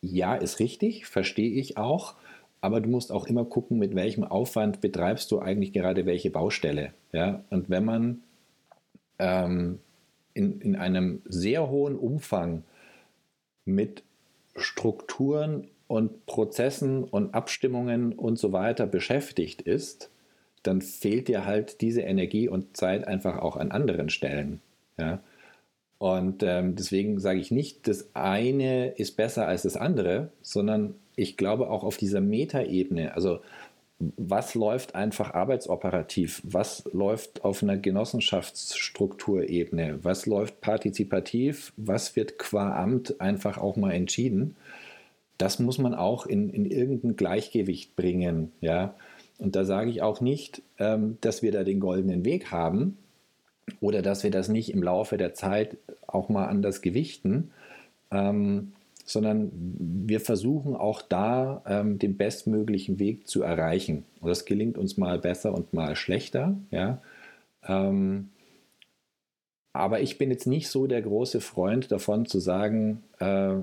[0.00, 2.14] Ja, ist richtig, verstehe ich auch,
[2.60, 6.92] aber du musst auch immer gucken, mit welchem Aufwand betreibst du eigentlich gerade welche Baustelle.
[7.12, 7.44] Ja?
[7.50, 8.22] Und wenn man
[9.18, 9.78] ähm,
[10.34, 12.64] in, in einem sehr hohen Umfang
[13.64, 14.02] mit
[14.56, 20.10] Strukturen und Prozessen und Abstimmungen und so weiter beschäftigt ist,
[20.62, 24.60] dann fehlt dir halt diese Energie und Zeit einfach auch an anderen Stellen.
[24.98, 25.20] Ja?
[25.98, 31.36] Und ähm, deswegen sage ich nicht, das eine ist besser als das andere, sondern ich
[31.36, 33.40] glaube auch auf dieser Metaebene, also
[33.98, 42.80] was läuft einfach arbeitsoperativ, was läuft auf einer Genossenschaftsstrukturebene, was läuft partizipativ, was wird qua
[42.80, 44.54] Amt einfach auch mal entschieden.
[45.38, 48.52] Das muss man auch in, in irgendein Gleichgewicht bringen.
[48.60, 48.94] Ja?
[49.38, 52.98] Und da sage ich auch nicht, ähm, dass wir da den goldenen Weg haben
[53.80, 55.76] oder dass wir das nicht im Laufe der Zeit
[56.06, 57.50] auch mal anders gewichten.
[58.10, 58.72] Ähm,
[59.08, 64.04] sondern wir versuchen auch da ähm, den bestmöglichen Weg zu erreichen.
[64.20, 66.58] Und das gelingt uns mal besser und mal schlechter.
[66.70, 67.00] Ja?
[67.66, 68.28] Ähm,
[69.78, 73.54] aber ich bin jetzt nicht so der große Freund davon zu sagen, äh,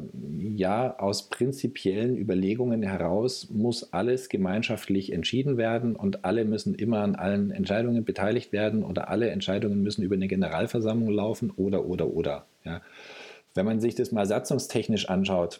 [0.55, 7.15] ja, aus prinzipiellen Überlegungen heraus muss alles gemeinschaftlich entschieden werden und alle müssen immer an
[7.15, 12.45] allen Entscheidungen beteiligt werden oder alle Entscheidungen müssen über eine Generalversammlung laufen oder, oder, oder.
[12.63, 12.81] Ja.
[13.53, 15.59] Wenn man sich das mal satzungstechnisch anschaut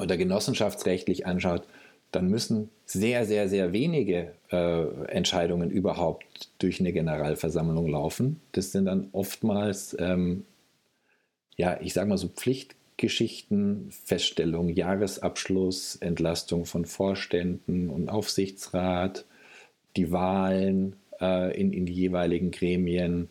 [0.00, 1.64] oder genossenschaftsrechtlich anschaut,
[2.12, 8.40] dann müssen sehr, sehr, sehr wenige äh, Entscheidungen überhaupt durch eine Generalversammlung laufen.
[8.52, 10.44] Das sind dann oftmals, ähm,
[11.56, 19.24] ja, ich sage mal so Pflichtgeschichten, Feststellung, Jahresabschluss, Entlastung von Vorständen und Aufsichtsrat,
[19.96, 23.30] die Wahlen äh, in, in die jeweiligen Gremien,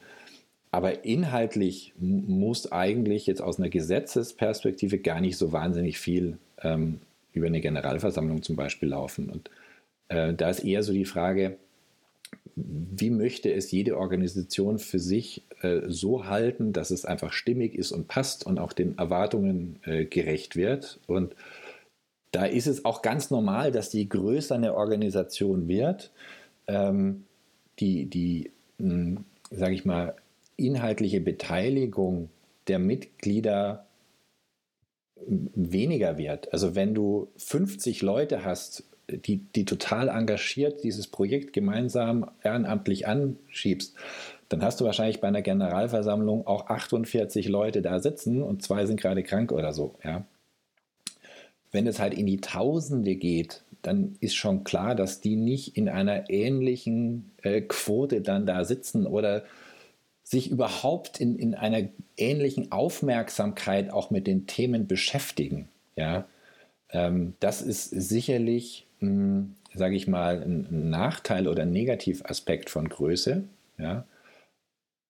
[0.72, 7.02] aber inhaltlich muss eigentlich jetzt aus einer Gesetzesperspektive gar nicht so wahnsinnig viel ähm,
[7.34, 9.30] über eine Generalversammlung zum Beispiel laufen.
[9.30, 9.50] Und
[10.10, 11.58] äh, da ist eher so die Frage,
[12.56, 17.92] wie möchte es jede Organisation für sich äh, so halten, dass es einfach stimmig ist
[17.92, 21.00] und passt und auch den Erwartungen äh, gerecht wird.
[21.08, 21.36] Und
[22.32, 26.12] da ist es auch ganz normal, dass je größer eine Organisation wird,
[26.68, 27.26] ähm,
[27.80, 30.16] die, die hm, sage ich mal,
[30.56, 32.30] inhaltliche Beteiligung
[32.68, 33.86] der Mitglieder
[35.28, 36.52] weniger wird.
[36.54, 43.96] Also wenn du 50 Leute hast, die, die total engagiert dieses Projekt gemeinsam ehrenamtlich anschiebst,
[44.50, 49.00] dann hast du wahrscheinlich bei einer Generalversammlung auch 48 Leute da sitzen und zwei sind
[49.00, 49.96] gerade krank oder so.
[50.04, 50.26] Ja.
[51.72, 55.90] Wenn es halt in die Tausende geht, dann ist schon klar, dass die nicht in
[55.90, 59.44] einer ähnlichen äh, Quote dann da sitzen oder
[60.32, 65.68] sich überhaupt in, in einer ähnlichen Aufmerksamkeit auch mit den Themen beschäftigen.
[65.98, 66.26] Ja,
[66.90, 73.44] ähm, das ist sicherlich, hm, sage ich mal, ein Nachteil oder ein Negativaspekt von Größe.
[73.78, 74.06] Ja,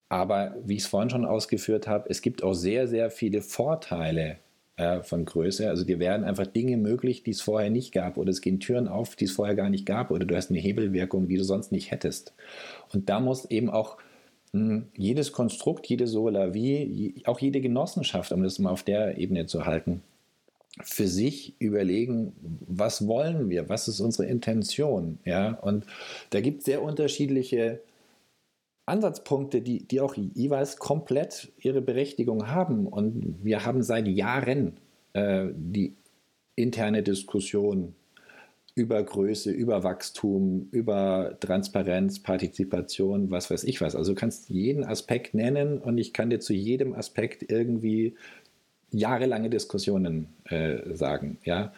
[0.09, 4.37] aber wie ich es vorhin schon ausgeführt habe, es gibt auch sehr, sehr viele Vorteile
[4.75, 5.69] äh, von Größe.
[5.69, 8.87] Also dir werden einfach Dinge möglich, die es vorher nicht gab, oder es gehen Türen
[8.87, 11.71] auf, die es vorher gar nicht gab, oder du hast eine Hebelwirkung, die du sonst
[11.71, 12.33] nicht hättest.
[12.91, 13.97] Und da muss eben auch
[14.53, 19.65] jedes Konstrukt, jede Sola wie, auch jede Genossenschaft, um das mal auf der Ebene zu
[19.65, 20.01] halten,
[20.83, 22.33] für sich überlegen,
[22.67, 25.19] was wollen wir, was ist unsere Intention.
[25.25, 25.53] Ja?
[25.53, 25.85] Und
[26.31, 27.81] da gibt es sehr unterschiedliche
[28.85, 32.87] Ansatzpunkte, die, die auch jeweils komplett ihre Berechtigung haben.
[32.87, 34.77] Und wir haben seit Jahren
[35.13, 35.95] äh, die
[36.55, 37.95] interne Diskussion
[38.73, 43.95] über Größe, über Wachstum, über Transparenz, Partizipation, was weiß ich was.
[43.95, 48.15] Also du kannst jeden Aspekt nennen und ich kann dir zu jedem Aspekt irgendwie
[48.91, 51.37] jahrelange Diskussionen äh, sagen.
[51.43, 51.73] Ja,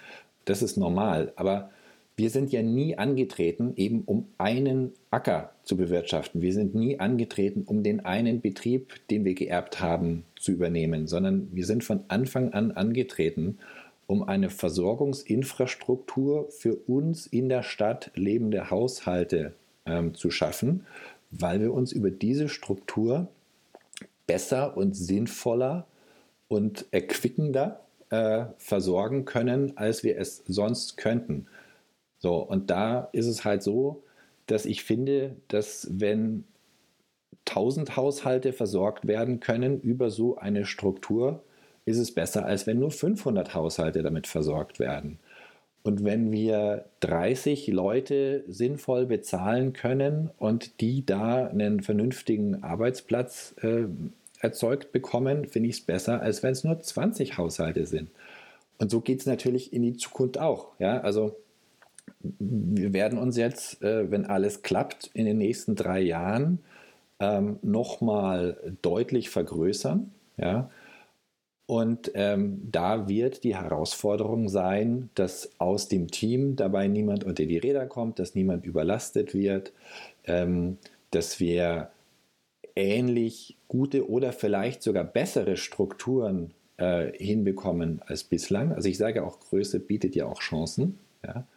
[0.45, 1.33] das ist normal.
[1.35, 1.71] Aber
[2.15, 6.41] wir sind ja nie angetreten, eben um einen Acker zu bewirtschaften.
[6.41, 11.47] Wir sind nie angetreten, um den einen Betrieb, den wir geerbt haben, zu übernehmen, sondern
[11.53, 13.57] wir sind von Anfang an angetreten,
[14.07, 19.53] um eine Versorgungsinfrastruktur für uns in der Stadt lebende Haushalte
[19.85, 20.85] ähm, zu schaffen,
[21.31, 23.27] weil wir uns über diese Struktur
[24.27, 25.87] besser und sinnvoller
[26.47, 31.47] und erquickender äh, versorgen können, als wir es sonst könnten.
[32.19, 34.03] So, und da ist es halt so,
[34.45, 36.45] dass ich finde, dass wenn
[37.47, 41.43] 1000 Haushalte versorgt werden können über so eine Struktur,
[41.85, 45.19] ist es besser, als wenn nur 500 Haushalte damit versorgt werden.
[45.83, 53.83] Und wenn wir 30 Leute sinnvoll bezahlen können und die da einen vernünftigen Arbeitsplatz äh,
[54.39, 58.09] erzeugt bekommen, finde ich es besser, als wenn es nur 20 Haushalte sind.
[58.77, 60.69] Und so geht es natürlich in die Zukunft auch.
[60.79, 61.01] Ja?
[61.01, 61.35] Also
[62.39, 66.59] wir werden uns jetzt, äh, wenn alles klappt, in den nächsten drei Jahren
[67.19, 70.11] ähm, nochmal deutlich vergrößern.
[70.37, 70.69] Ja?
[71.65, 77.57] Und ähm, da wird die Herausforderung sein, dass aus dem Team dabei niemand unter die
[77.57, 79.71] Räder kommt, dass niemand überlastet wird,
[80.25, 80.77] ähm,
[81.11, 81.89] dass wir
[82.75, 88.73] ähnlich gute oder vielleicht sogar bessere Strukturen äh, hinbekommen als bislang.
[88.73, 90.99] Also ich sage auch, Größe bietet ja auch Chancen.
[91.25, 91.47] Ja?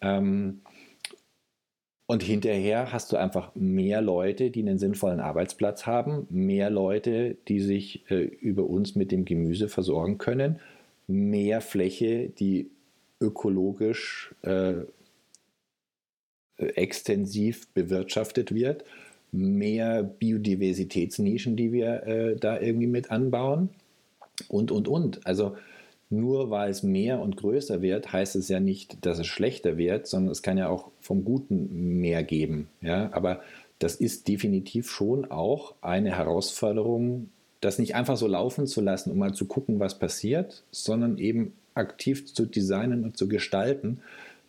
[0.00, 0.60] Ähm,
[2.06, 7.60] und hinterher hast du einfach mehr Leute, die einen sinnvollen Arbeitsplatz haben, mehr Leute, die
[7.60, 10.60] sich äh, über uns mit dem Gemüse versorgen können,
[11.08, 12.70] mehr Fläche, die
[13.20, 14.74] ökologisch äh,
[16.58, 18.84] extensiv bewirtschaftet wird,
[19.32, 23.70] mehr Biodiversitätsnischen, die wir äh, da irgendwie mit anbauen
[24.48, 25.26] und, und, und.
[25.26, 25.56] Also
[26.08, 30.06] nur weil es mehr und größer wird, heißt es ja nicht, dass es schlechter wird,
[30.06, 32.68] sondern es kann ja auch vom Guten mehr geben.
[32.80, 33.10] Ja?
[33.12, 33.40] Aber
[33.78, 37.30] das ist definitiv schon auch eine Herausforderung,
[37.60, 41.52] das nicht einfach so laufen zu lassen, um mal zu gucken, was passiert, sondern eben
[41.74, 44.00] aktiv zu designen und zu gestalten,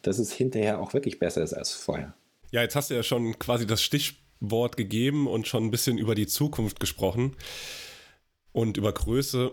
[0.02, 2.14] dass es hinterher auch wirklich besser ist als vorher.
[2.52, 6.16] Ja, jetzt hast du ja schon quasi das Stichwort gegeben und schon ein bisschen über
[6.16, 7.36] die Zukunft gesprochen
[8.54, 9.52] und über Größe.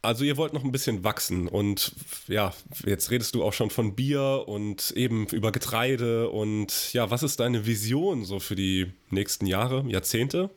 [0.00, 1.92] Also ihr wollt noch ein bisschen wachsen und
[2.28, 2.54] ja,
[2.86, 7.40] jetzt redest du auch schon von Bier und eben über Getreide und ja, was ist
[7.40, 10.50] deine Vision so für die nächsten Jahre, Jahrzehnte?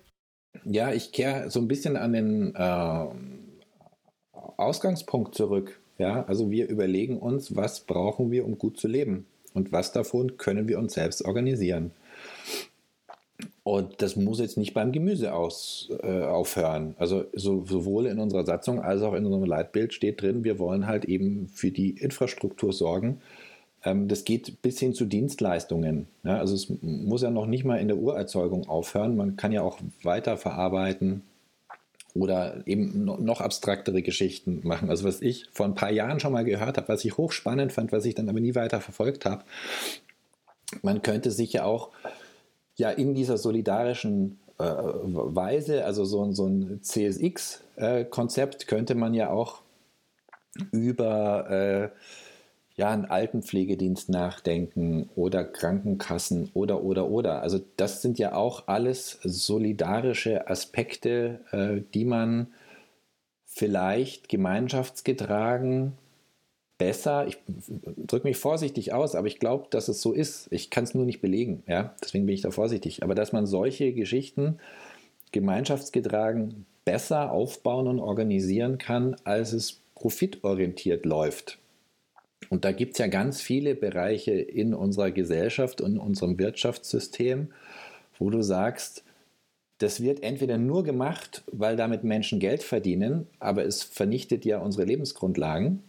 [0.63, 3.05] Ja, ich kehre so ein bisschen an den äh,
[4.57, 5.79] Ausgangspunkt zurück.
[5.97, 10.37] Ja, also wir überlegen uns, was brauchen wir, um gut zu leben und was davon
[10.37, 11.91] können wir uns selbst organisieren.
[13.63, 16.95] Und das muss jetzt nicht beim Gemüse aus, äh, aufhören.
[16.97, 20.87] Also so, sowohl in unserer Satzung als auch in unserem Leitbild steht drin, wir wollen
[20.87, 23.21] halt eben für die Infrastruktur sorgen.
[23.83, 26.07] Ähm, das geht bis hin zu Dienstleistungen.
[26.23, 29.15] Ja, also es muss ja noch nicht mal in der Urerzeugung aufhören.
[29.15, 31.23] Man kann ja auch weiterverarbeiten
[32.13, 34.89] oder eben noch abstraktere Geschichten machen.
[34.89, 37.91] Also was ich vor ein paar Jahren schon mal gehört habe, was ich hochspannend fand,
[37.91, 39.43] was ich dann aber nie weiter verfolgt habe.
[40.81, 41.89] Man könnte sich ja auch
[42.75, 49.29] ja in dieser solidarischen äh, Weise, also so, so ein CSX-Konzept, äh, könnte man ja
[49.29, 49.61] auch
[50.71, 51.89] über äh,
[52.75, 57.41] ja, einen Altenpflegedienst nachdenken oder Krankenkassen oder, oder, oder.
[57.41, 62.47] Also das sind ja auch alles solidarische Aspekte, äh, die man
[63.45, 65.93] vielleicht gemeinschaftsgetragen
[66.81, 67.37] besser, ich
[68.07, 70.47] drücke mich vorsichtig aus, aber ich glaube, dass es so ist.
[70.49, 73.03] Ich kann es nur nicht belegen, ja, deswegen bin ich da vorsichtig.
[73.03, 74.57] Aber dass man solche Geschichten
[75.31, 81.59] gemeinschaftsgetragen besser aufbauen und organisieren kann, als es profitorientiert läuft.
[82.49, 87.53] Und da gibt es ja ganz viele Bereiche in unserer Gesellschaft und in unserem Wirtschaftssystem,
[88.17, 89.03] wo du sagst,
[89.77, 94.85] das wird entweder nur gemacht, weil damit Menschen Geld verdienen, aber es vernichtet ja unsere
[94.85, 95.83] Lebensgrundlagen.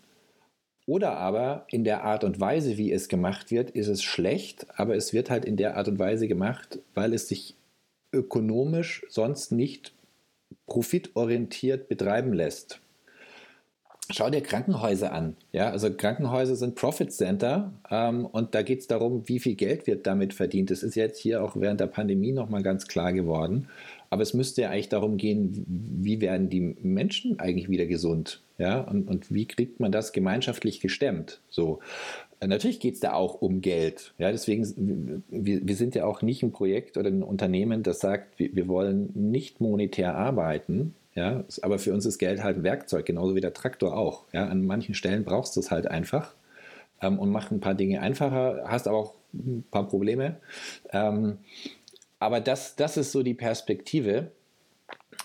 [0.86, 4.96] Oder aber in der Art und Weise, wie es gemacht wird, ist es schlecht, aber
[4.96, 7.54] es wird halt in der Art und Weise gemacht, weil es sich
[8.12, 9.94] ökonomisch sonst nicht
[10.66, 12.80] profitorientiert betreiben lässt.
[14.10, 15.36] Schau dir Krankenhäuser an.
[15.52, 19.86] Ja, also Krankenhäuser sind Profit Center ähm, und da geht es darum, wie viel Geld
[19.86, 20.70] wird damit verdient.
[20.70, 23.68] Das ist jetzt hier auch während der Pandemie nochmal ganz klar geworden.
[24.12, 28.42] Aber es müsste ja eigentlich darum gehen, wie werden die Menschen eigentlich wieder gesund?
[28.58, 31.40] Ja, und, und wie kriegt man das gemeinschaftlich gestemmt?
[31.48, 31.78] So.
[32.44, 34.12] Natürlich geht es da auch um Geld.
[34.18, 38.38] Ja, deswegen, wir, wir sind ja auch nicht ein Projekt oder ein Unternehmen, das sagt,
[38.38, 43.06] wir, wir wollen nicht monetär arbeiten, ja, aber für uns ist Geld halt ein Werkzeug,
[43.06, 44.26] genauso wie der Traktor auch.
[44.34, 46.34] Ja, an manchen Stellen brauchst du es halt einfach
[47.00, 50.36] ähm, und macht ein paar Dinge einfacher, hast aber auch ein paar Probleme.
[50.92, 51.38] Ähm,
[52.22, 54.30] aber das, das ist so die Perspektive.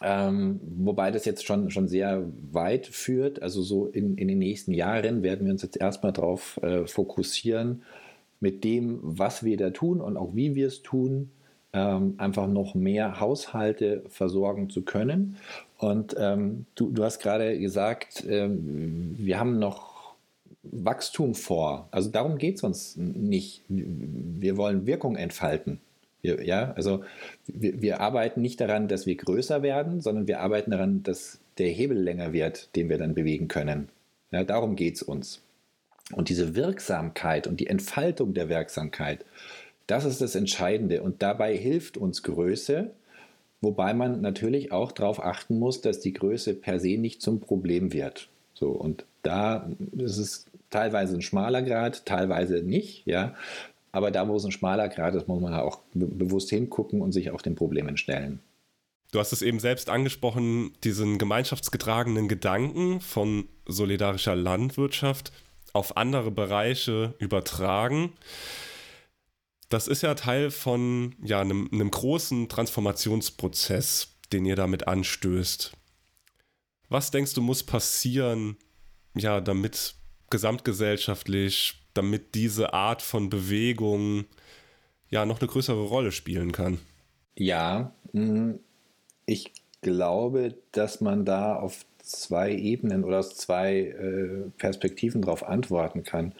[0.01, 3.41] Ähm, wobei das jetzt schon, schon sehr weit führt.
[3.41, 7.83] Also so in, in den nächsten Jahren werden wir uns jetzt erstmal darauf äh, fokussieren,
[8.39, 11.31] mit dem, was wir da tun und auch wie wir es tun,
[11.73, 15.37] ähm, einfach noch mehr Haushalte versorgen zu können.
[15.77, 20.15] Und ähm, du, du hast gerade gesagt, ähm, wir haben noch
[20.63, 21.87] Wachstum vor.
[21.91, 23.63] Also darum geht es uns nicht.
[23.67, 25.79] Wir wollen Wirkung entfalten.
[26.21, 27.03] Wir, ja, also
[27.45, 31.69] wir, wir arbeiten nicht daran, dass wir größer werden, sondern wir arbeiten daran, dass der
[31.69, 33.89] Hebel länger wird, den wir dann bewegen können.
[34.31, 35.41] Ja, darum geht es uns.
[36.11, 39.25] Und diese Wirksamkeit und die Entfaltung der Wirksamkeit,
[39.87, 41.01] das ist das Entscheidende.
[41.01, 42.91] Und dabei hilft uns Größe,
[43.61, 47.93] wobei man natürlich auch darauf achten muss, dass die Größe per se nicht zum Problem
[47.93, 48.29] wird.
[48.53, 53.35] So, und da ist es teilweise ein schmaler Grad, teilweise nicht, ja.
[53.91, 57.31] Aber da, wo es ein schmaler Grad ist, muss man auch bewusst hingucken und sich
[57.31, 58.39] auch den Problemen stellen.
[59.11, 65.31] Du hast es eben selbst angesprochen, diesen gemeinschaftsgetragenen Gedanken von solidarischer Landwirtschaft
[65.73, 68.13] auf andere Bereiche übertragen.
[69.69, 75.71] Das ist ja Teil von ja, einem, einem großen Transformationsprozess, den ihr damit anstößt.
[76.89, 78.57] Was denkst du, muss passieren,
[79.15, 79.95] ja, damit
[80.29, 84.25] gesamtgesellschaftlich, damit diese Art von Bewegung
[85.09, 86.79] ja noch eine größere Rolle spielen kann?
[87.35, 88.53] Ja, mm,
[89.25, 89.51] ich
[89.81, 96.33] glaube, dass man da auf zwei Ebenen oder aus zwei äh, Perspektiven darauf antworten kann.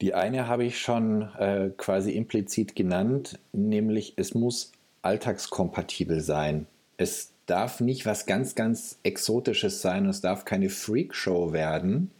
[0.00, 4.72] Die eine habe ich schon äh, quasi implizit genannt, nämlich es muss
[5.02, 6.66] alltagskompatibel sein.
[6.96, 12.10] Es darf nicht was ganz, ganz Exotisches sein, es darf keine Freakshow werden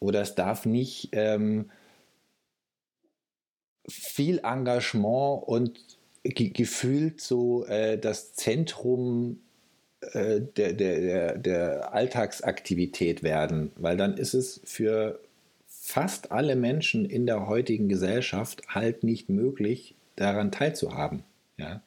[0.00, 1.70] oder es darf nicht ähm,
[3.88, 5.80] viel Engagement und
[6.22, 9.40] ge gefühlt so äh, das Zentrum
[10.12, 15.20] äh, der, der, der Alltagsaktivität werden, weil dann ist es für
[15.66, 21.22] fast alle Menschen in der heutigen Gesellschaft halt nicht möglich, daran teilzuhaben.
[21.58, 21.82] Ja?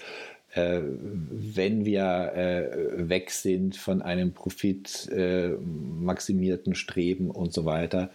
[0.82, 8.10] wenn wir äh, weg sind von einem profitmaximierten Streben und so weiter,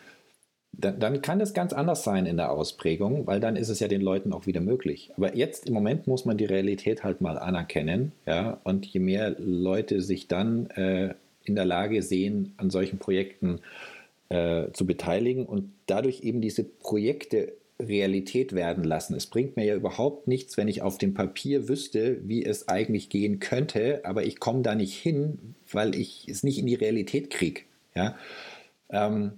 [0.75, 3.87] dann, dann, kann es ganz anders sein in der Ausprägung, weil dann ist es ja
[3.87, 5.11] den Leuten auch wieder möglich.
[5.17, 9.35] Aber jetzt im Moment muss man die Realität halt mal anerkennen, ja, und je mehr
[9.37, 11.13] Leute sich dann äh,
[11.43, 13.59] in der Lage sehen, an solchen Projekten
[14.29, 19.15] äh, zu beteiligen und dadurch eben diese Projekte Realität werden lassen.
[19.15, 23.09] Es bringt mir ja überhaupt nichts, wenn ich auf dem Papier wüsste, wie es eigentlich
[23.09, 27.29] gehen könnte, aber ich komme da nicht hin, weil ich es nicht in die Realität
[27.29, 27.61] kriege.
[27.95, 28.15] Ja?
[28.89, 29.33] Ähm,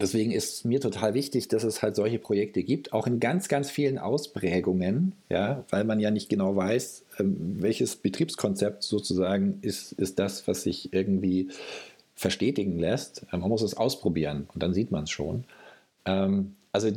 [0.00, 3.70] deswegen ist mir total wichtig, dass es halt solche Projekte gibt, auch in ganz, ganz
[3.70, 10.18] vielen Ausprägungen, ja, weil man ja nicht genau weiß, ähm, welches Betriebskonzept sozusagen ist, ist
[10.18, 11.48] das, was sich irgendwie
[12.14, 13.26] verstetigen lässt.
[13.32, 15.44] Man muss es ausprobieren und dann sieht man es schon.
[16.04, 16.90] Ähm, also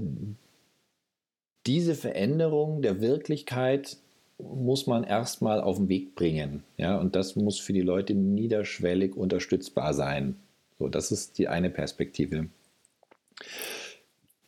[1.68, 3.98] diese Veränderung der Wirklichkeit
[4.40, 6.64] muss man erstmal auf den Weg bringen.
[6.78, 10.38] Ja, und das muss für die Leute niederschwellig unterstützbar sein.
[10.80, 12.48] So, das ist die eine Perspektive.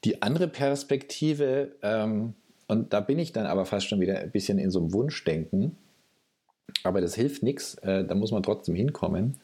[0.03, 2.35] Die andere Perspektive, ähm,
[2.67, 5.75] und da bin ich dann aber fast schon wieder ein bisschen in so einem Wunschdenken,
[6.83, 9.39] aber das hilft nichts, äh, da muss man trotzdem hinkommen.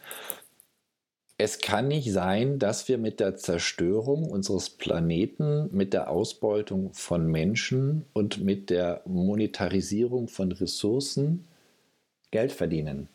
[1.37, 7.29] Es kann nicht sein, dass wir mit der Zerstörung unseres Planeten, mit der Ausbeutung von
[7.29, 11.45] Menschen und mit der Monetarisierung von Ressourcen
[12.31, 13.09] Geld verdienen.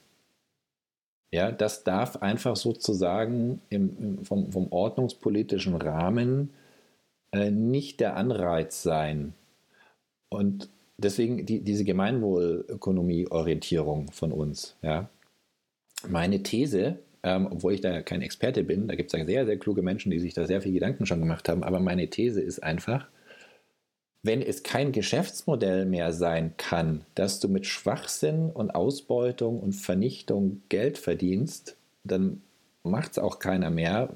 [1.33, 6.51] Ja, das darf einfach sozusagen im, vom, vom ordnungspolitischen Rahmen
[7.33, 9.33] äh, nicht der Anreiz sein.
[10.29, 10.69] Und
[10.99, 14.75] deswegen die, diese Gemeinwohlökonomie-Orientierung von uns.
[14.83, 15.09] Ja.
[16.09, 19.83] Meine These, ähm, obwohl ich da kein Experte bin, da gibt es sehr, sehr kluge
[19.83, 23.09] Menschen, die sich da sehr viel Gedanken schon gemacht haben, aber meine These ist einfach,
[24.23, 30.63] wenn es kein Geschäftsmodell mehr sein kann, dass du mit Schwachsinn und Ausbeutung und Vernichtung
[30.69, 32.43] Geld verdienst, dann
[32.83, 34.15] macht es auch keiner mehr,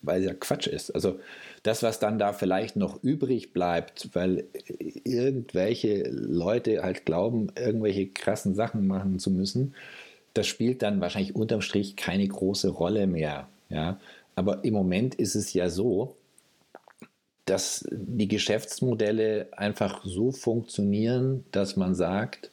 [0.00, 0.90] weil es ja Quatsch ist.
[0.90, 1.18] Also
[1.62, 4.46] das, was dann da vielleicht noch übrig bleibt, weil
[5.04, 9.74] irgendwelche Leute halt glauben, irgendwelche krassen Sachen machen zu müssen,
[10.34, 13.48] das spielt dann wahrscheinlich unterm Strich keine große Rolle mehr.
[13.68, 14.00] Ja?
[14.34, 16.16] Aber im Moment ist es ja so,
[17.44, 22.50] dass die Geschäftsmodelle einfach so funktionieren, dass man sagt,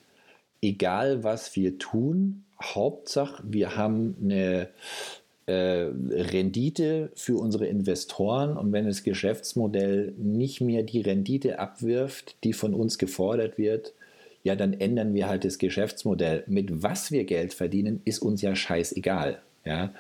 [0.62, 4.70] egal was wir tun, Hauptsache wir haben eine
[5.46, 12.54] äh, Rendite für unsere Investoren und wenn das Geschäftsmodell nicht mehr die Rendite abwirft, die
[12.54, 13.94] von uns gefordert wird,
[14.44, 16.44] ja, dann ändern wir halt das Geschäftsmodell.
[16.48, 19.42] Mit was wir Geld verdienen, ist uns ja scheißegal.
[19.66, 19.92] Ja.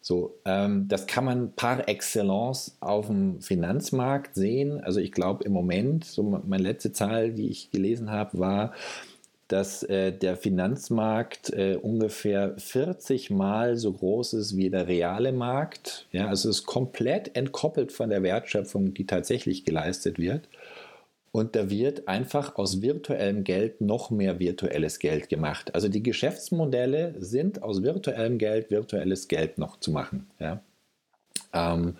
[0.00, 4.80] So, ähm, das kann man par excellence auf dem Finanzmarkt sehen.
[4.82, 8.72] Also ich glaube im Moment, so meine letzte Zahl, die ich gelesen habe, war,
[9.46, 16.06] dass äh, der Finanzmarkt äh, ungefähr 40 Mal so groß ist wie der reale Markt.
[16.10, 20.48] Ja, also es ist komplett entkoppelt von der Wertschöpfung, die tatsächlich geleistet wird.
[21.32, 25.74] Und da wird einfach aus virtuellem Geld noch mehr virtuelles Geld gemacht.
[25.74, 30.26] Also die Geschäftsmodelle sind aus virtuellem Geld virtuelles Geld noch zu machen.
[30.38, 30.60] Ja?
[31.54, 31.96] Ähm,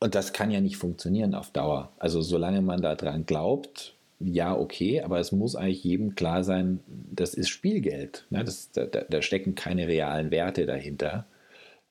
[0.00, 1.92] und das kann ja nicht funktionieren auf Dauer.
[1.98, 7.34] Also solange man daran glaubt, ja, okay, aber es muss eigentlich jedem klar sein, das
[7.34, 8.26] ist Spielgeld.
[8.30, 8.44] Ne?
[8.44, 11.26] Das, da, da, stecken keine realen Werte dahinter.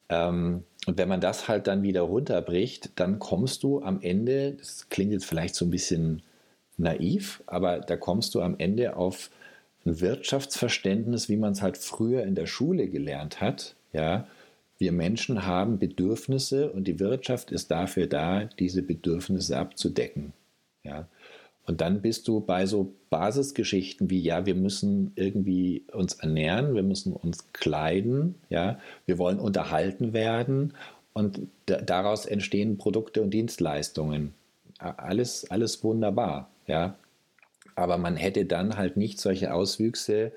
[0.10, 4.90] Ähm, und wenn man das halt dann wieder runterbricht, dann kommst du am Ende, das
[4.90, 6.22] klingt jetzt vielleicht so ein bisschen
[6.78, 9.30] naiv, aber da kommst du am Ende auf
[9.86, 13.76] ein Wirtschaftsverständnis, wie man es halt früher in der Schule gelernt hat.
[13.94, 14.28] Ja,
[14.78, 20.34] wir Menschen haben Bedürfnisse und die Wirtschaft ist dafür da, diese Bedürfnisse abzudecken.
[20.84, 21.08] Ja,
[21.66, 26.84] und dann bist du bei so Basisgeschichten wie, ja, wir müssen irgendwie uns ernähren, wir
[26.84, 30.74] müssen uns kleiden, ja, wir wollen unterhalten werden
[31.14, 34.34] und daraus entstehen Produkte und Dienstleistungen.
[34.80, 36.96] Alles, alles wunderbar, ja.
[37.76, 40.32] Aber man hätte dann halt nicht solche Auswüchse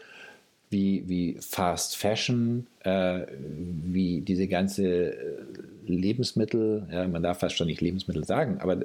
[0.70, 5.14] wie, wie Fast Fashion, äh, wie diese ganze äh,
[5.86, 8.80] Lebensmittel, ja, man darf fast schon nicht Lebensmittel sagen, aber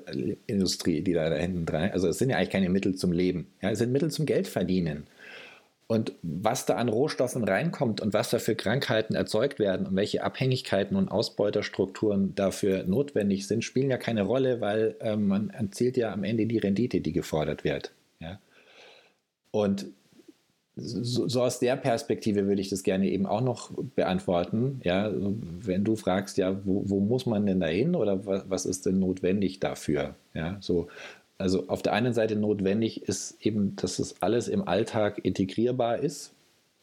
[0.46, 3.48] Industrie, die da, da hinten dran, also es sind ja eigentlich keine Mittel zum Leben,
[3.62, 5.08] ja, es sind Mittel zum Geld verdienen.
[5.88, 10.24] Und was da an Rohstoffen reinkommt und was da für Krankheiten erzeugt werden und welche
[10.24, 16.14] Abhängigkeiten und Ausbeuterstrukturen dafür notwendig sind, spielen ja keine Rolle, weil äh, man erzielt ja
[16.14, 17.92] am Ende die Rendite, die gefordert wird.
[18.22, 18.40] Ja?
[19.52, 19.88] Und
[20.76, 24.80] so, so, aus der Perspektive würde ich das gerne eben auch noch beantworten.
[24.84, 28.66] Ja, wenn du fragst, ja, wo, wo muss man denn da hin oder was, was,
[28.66, 30.16] ist denn notwendig dafür?
[30.34, 30.88] Ja, so,
[31.38, 36.34] also auf der einen Seite notwendig ist eben, dass das alles im Alltag integrierbar ist,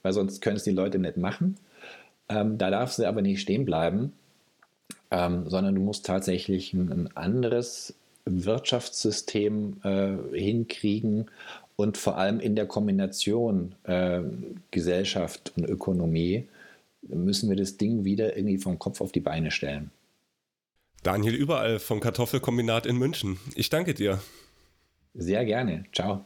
[0.02, 1.56] weil sonst können es die Leute nicht machen.
[2.28, 4.12] Ähm, da darfst du aber nicht stehen bleiben,
[5.10, 7.94] ähm, sondern du musst tatsächlich ein, anderes
[8.26, 11.30] Wirtschaftssystem äh, hinkriegen
[11.78, 14.20] und vor allem in der Kombination äh,
[14.72, 16.48] Gesellschaft und Ökonomie
[17.02, 19.92] müssen wir das Ding wieder irgendwie vom Kopf auf die Beine stellen.
[21.04, 23.38] Daniel Überall vom Kartoffelkombinat in München.
[23.54, 24.20] Ich danke dir.
[25.14, 25.84] Sehr gerne.
[25.94, 26.24] Ciao.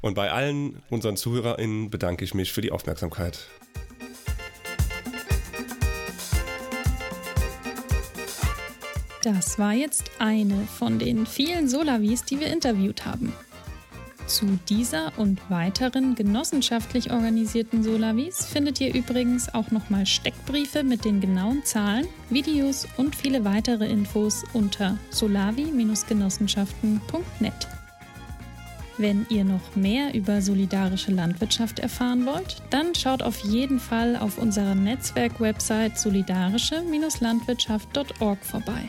[0.00, 3.46] Und bei allen unseren ZuhörerInnen bedanke ich mich für die Aufmerksamkeit.
[9.22, 13.34] Das war jetzt eine von den vielen Solavis, die wir interviewt haben.
[14.26, 21.20] Zu dieser und weiteren genossenschaftlich organisierten Solavis findet ihr übrigens auch nochmal Steckbriefe mit den
[21.20, 27.68] genauen Zahlen, Videos und viele weitere Infos unter solavi-genossenschaften.net.
[28.96, 34.38] Wenn ihr noch mehr über solidarische Landwirtschaft erfahren wollt, dann schaut auf jeden Fall auf
[34.38, 38.88] unserer Netzwerk-Website solidarische-landwirtschaft.org vorbei.